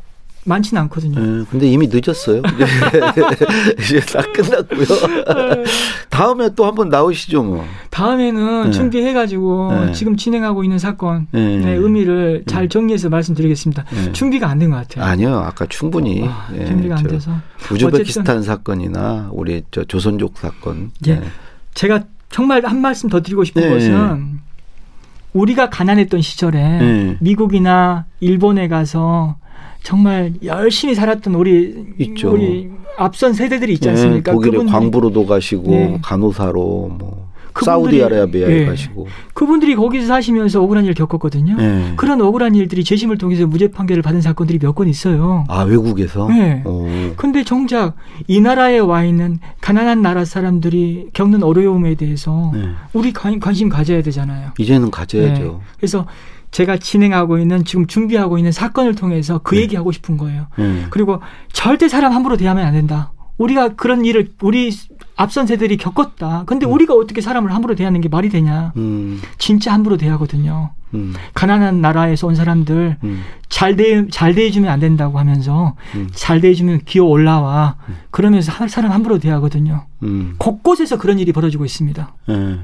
많지는 0.48 0.82
않거든요. 0.84 1.20
예, 1.20 1.46
근데 1.52 1.68
이미 1.68 1.88
늦었어요. 1.92 2.42
이제 3.80 4.00
다 4.00 4.22
끝났고요. 4.34 4.86
다음에 6.10 6.50
또 6.56 6.66
한번 6.66 6.90
나오시죠, 6.90 7.44
뭐. 7.44 7.66
다음에는 7.90 8.64
네. 8.66 8.72
준비해가지고 8.72 9.86
네. 9.88 9.92
지금 9.92 10.16
진행하고 10.16 10.64
있는 10.64 10.80
사건의 10.80 11.28
네. 11.32 11.72
의미를 11.74 12.44
잘 12.48 12.70
정리해서 12.70 13.10
말씀드리겠습니다. 13.10 13.84
네. 13.92 14.12
준비가 14.14 14.48
안 14.50 14.58
된 14.60 14.72
것 14.72 14.78
같아요. 14.78 15.06
아니요, 15.06 15.36
아까 15.38 15.66
충분히 15.68 16.24
아, 16.28 16.48
예, 16.56 16.66
준비가 16.66 16.96
안저 16.98 17.10
돼서 17.10 17.32
우즈베키스탄 17.72 18.42
사건이나 18.42 19.30
우리 19.32 19.64
저 19.72 19.84
조선족 19.84 20.38
사건. 20.38 20.92
예. 21.08 21.22
제가 21.74 22.04
정말 22.30 22.66
한 22.66 22.82
말씀 22.82 23.08
더 23.10 23.22
드리고 23.22 23.44
싶은 23.44 23.62
네. 23.62 23.70
것은 23.70 24.40
우리가 25.34 25.70
가난했던 25.70 26.22
시절에 26.22 26.60
네. 26.80 27.18
미국이나 27.20 28.06
일본에 28.20 28.68
가서 28.68 29.36
정말 29.84 30.34
열심히 30.44 30.96
살았던 30.96 31.36
우리 31.36 31.86
있죠. 32.00 32.32
우리 32.34 32.70
앞선 32.98 33.34
세대들이 33.34 33.74
있지 33.74 33.88
예, 33.88 33.92
않습니까? 33.92 34.32
독일에 34.32 34.58
그분들이- 34.58 34.72
광부로도 34.72 35.26
가시고 35.26 35.70
네. 35.72 36.00
간호사로 36.02 36.96
뭐 36.98 37.27
사우디아라비아에 37.65 38.52
예. 38.62 38.65
가시고. 38.65 39.08
그분들이 39.34 39.76
거기서 39.76 40.08
사시면서 40.08 40.62
억울한 40.63 40.84
일을 40.86 40.93
겪었거든요. 40.96 41.56
예. 41.60 41.93
그런 41.96 42.22
억울한 42.22 42.56
일들이 42.56 42.84
재심을 42.84 43.17
통해서 43.17 43.46
무죄 43.48 43.70
판결을 43.70 44.02
받은 44.04 44.22
사건들이 44.22 44.60
몇 44.60 44.74
건 44.78 44.88
있어요. 44.88 45.43
아 45.48 45.63
외국에서. 45.63 46.28
네. 46.30 46.62
오. 46.65 46.88
근데 47.17 47.43
정작 47.43 47.96
이 48.28 48.39
나라에 48.41 48.78
와 48.80 49.04
있는 49.04 49.39
가난한 49.62 50.02
나라 50.02 50.24
사람들이 50.26 51.10
겪는 51.13 51.41
어려움에 51.43 51.96
대해서 51.96 52.52
네. 52.54 52.70
우리 52.93 53.12
관, 53.13 53.39
관심 53.39 53.70
가져야 53.70 54.02
되잖아요. 54.04 54.52
이제는 54.60 54.91
가져야죠. 54.91 55.41
네. 55.43 55.52
그래서 55.78 56.06
제가 56.52 56.78
진행하고 56.78 57.39
있는 57.39 57.65
지금 57.65 57.88
준비하고 57.88 58.38
있는 58.38 58.52
사건을 58.52 58.96
통해서 58.96 59.39
그 59.43 59.56
네. 59.56 59.62
얘기하고 59.62 59.91
싶은 59.91 60.15
거예요. 60.17 60.48
예. 60.60 60.86
그리고 60.89 61.20
절대 61.52 61.88
사람 61.89 62.13
함부로 62.13 62.38
대하면 62.38 62.65
안 62.65 62.74
된다. 62.74 63.12
우리가 63.38 63.69
그런 63.76 64.04
일을 64.06 64.32
우리 64.41 64.71
앞선 65.15 65.47
세대들이 65.47 65.78
겪었다. 65.78 66.43
근데 66.45 66.65
우리가 66.65 66.93
어떻게 66.93 67.21
사람을 67.21 67.54
함부로 67.54 67.76
대하는 67.76 68.02
게 68.02 68.10
말이 68.10 68.30
되냐? 68.30 68.73
음. 68.78 69.19
진짜 69.38 69.73
함부로 69.73 69.97
대하거든요. 69.97 70.71
음. 70.93 71.13
가난한 71.34 71.82
나라에서 71.82 72.28
온 72.28 72.36
사람들 72.36 72.97
음. 73.04 73.23
잘 73.50 73.76
대, 73.76 74.08
잘 74.08 74.34
대해주면 74.36 74.71
안 74.71 74.80
된다고 74.80 75.19
하면서 75.19 75.76
음. 75.95 76.08
잘 76.13 76.39
대해주면 76.41 76.82
기어 76.86 77.04
올라와. 77.04 77.76
그러면서 78.12 78.52
하- 78.52 78.67
사람 78.67 78.91
함부로 78.91 79.17
대하거든요. 79.19 79.86
음. 80.04 80.36
곳곳에서 80.38 80.97
그런 80.97 81.19
일이 81.19 81.32
벌어지고 81.32 81.65
있습니다. 81.65 82.15
예. 82.30 82.58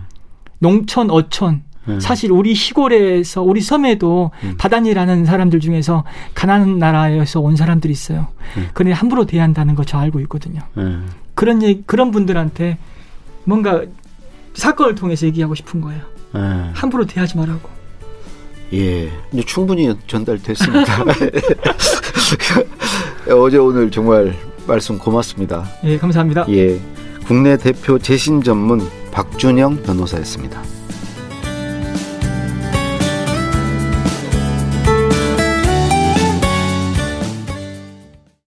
농촌, 0.59 1.09
어촌. 1.11 1.63
음. 1.87 1.99
사실 1.99 2.31
우리 2.31 2.55
시골에서 2.55 3.41
우리 3.41 3.61
섬에도 3.61 4.31
음. 4.43 4.55
바다일하는 4.57 5.25
사람들 5.25 5.59
중에서 5.59 6.03
가난한 6.33 6.79
나라에서 6.79 7.39
온 7.41 7.55
사람들이 7.55 7.91
있어요. 7.91 8.27
음. 8.57 8.69
그런데 8.73 8.93
함부로 8.93 9.25
대한다는 9.25 9.75
거 9.75 9.83
저 9.85 9.97
알고 9.97 10.19
있거든요. 10.21 10.61
예. 10.77 10.95
그런 11.35 11.61
얘기, 11.61 11.83
그런 11.85 12.11
분들한테 12.11 12.77
뭔가 13.43 13.83
사건을 14.53 14.95
통해서 14.95 15.25
얘기하고 15.25 15.55
싶은 15.55 15.81
거예요. 15.81 16.01
예. 16.35 16.69
함부로 16.73 17.05
대하지 17.05 17.37
말라고. 17.37 17.69
예, 18.73 19.11
이제 19.31 19.43
충분히 19.45 19.93
전달됐습니다. 20.07 21.03
어제 23.37 23.57
오늘 23.57 23.91
정말 23.91 24.33
말씀 24.65 24.97
고맙습니다. 24.97 25.65
예, 25.83 25.97
감사합니다. 25.97 26.45
예, 26.49 26.79
국내 27.27 27.57
대표 27.57 27.99
재신 27.99 28.41
전문 28.41 28.81
박준영 29.11 29.83
변호사였습니다. 29.83 30.61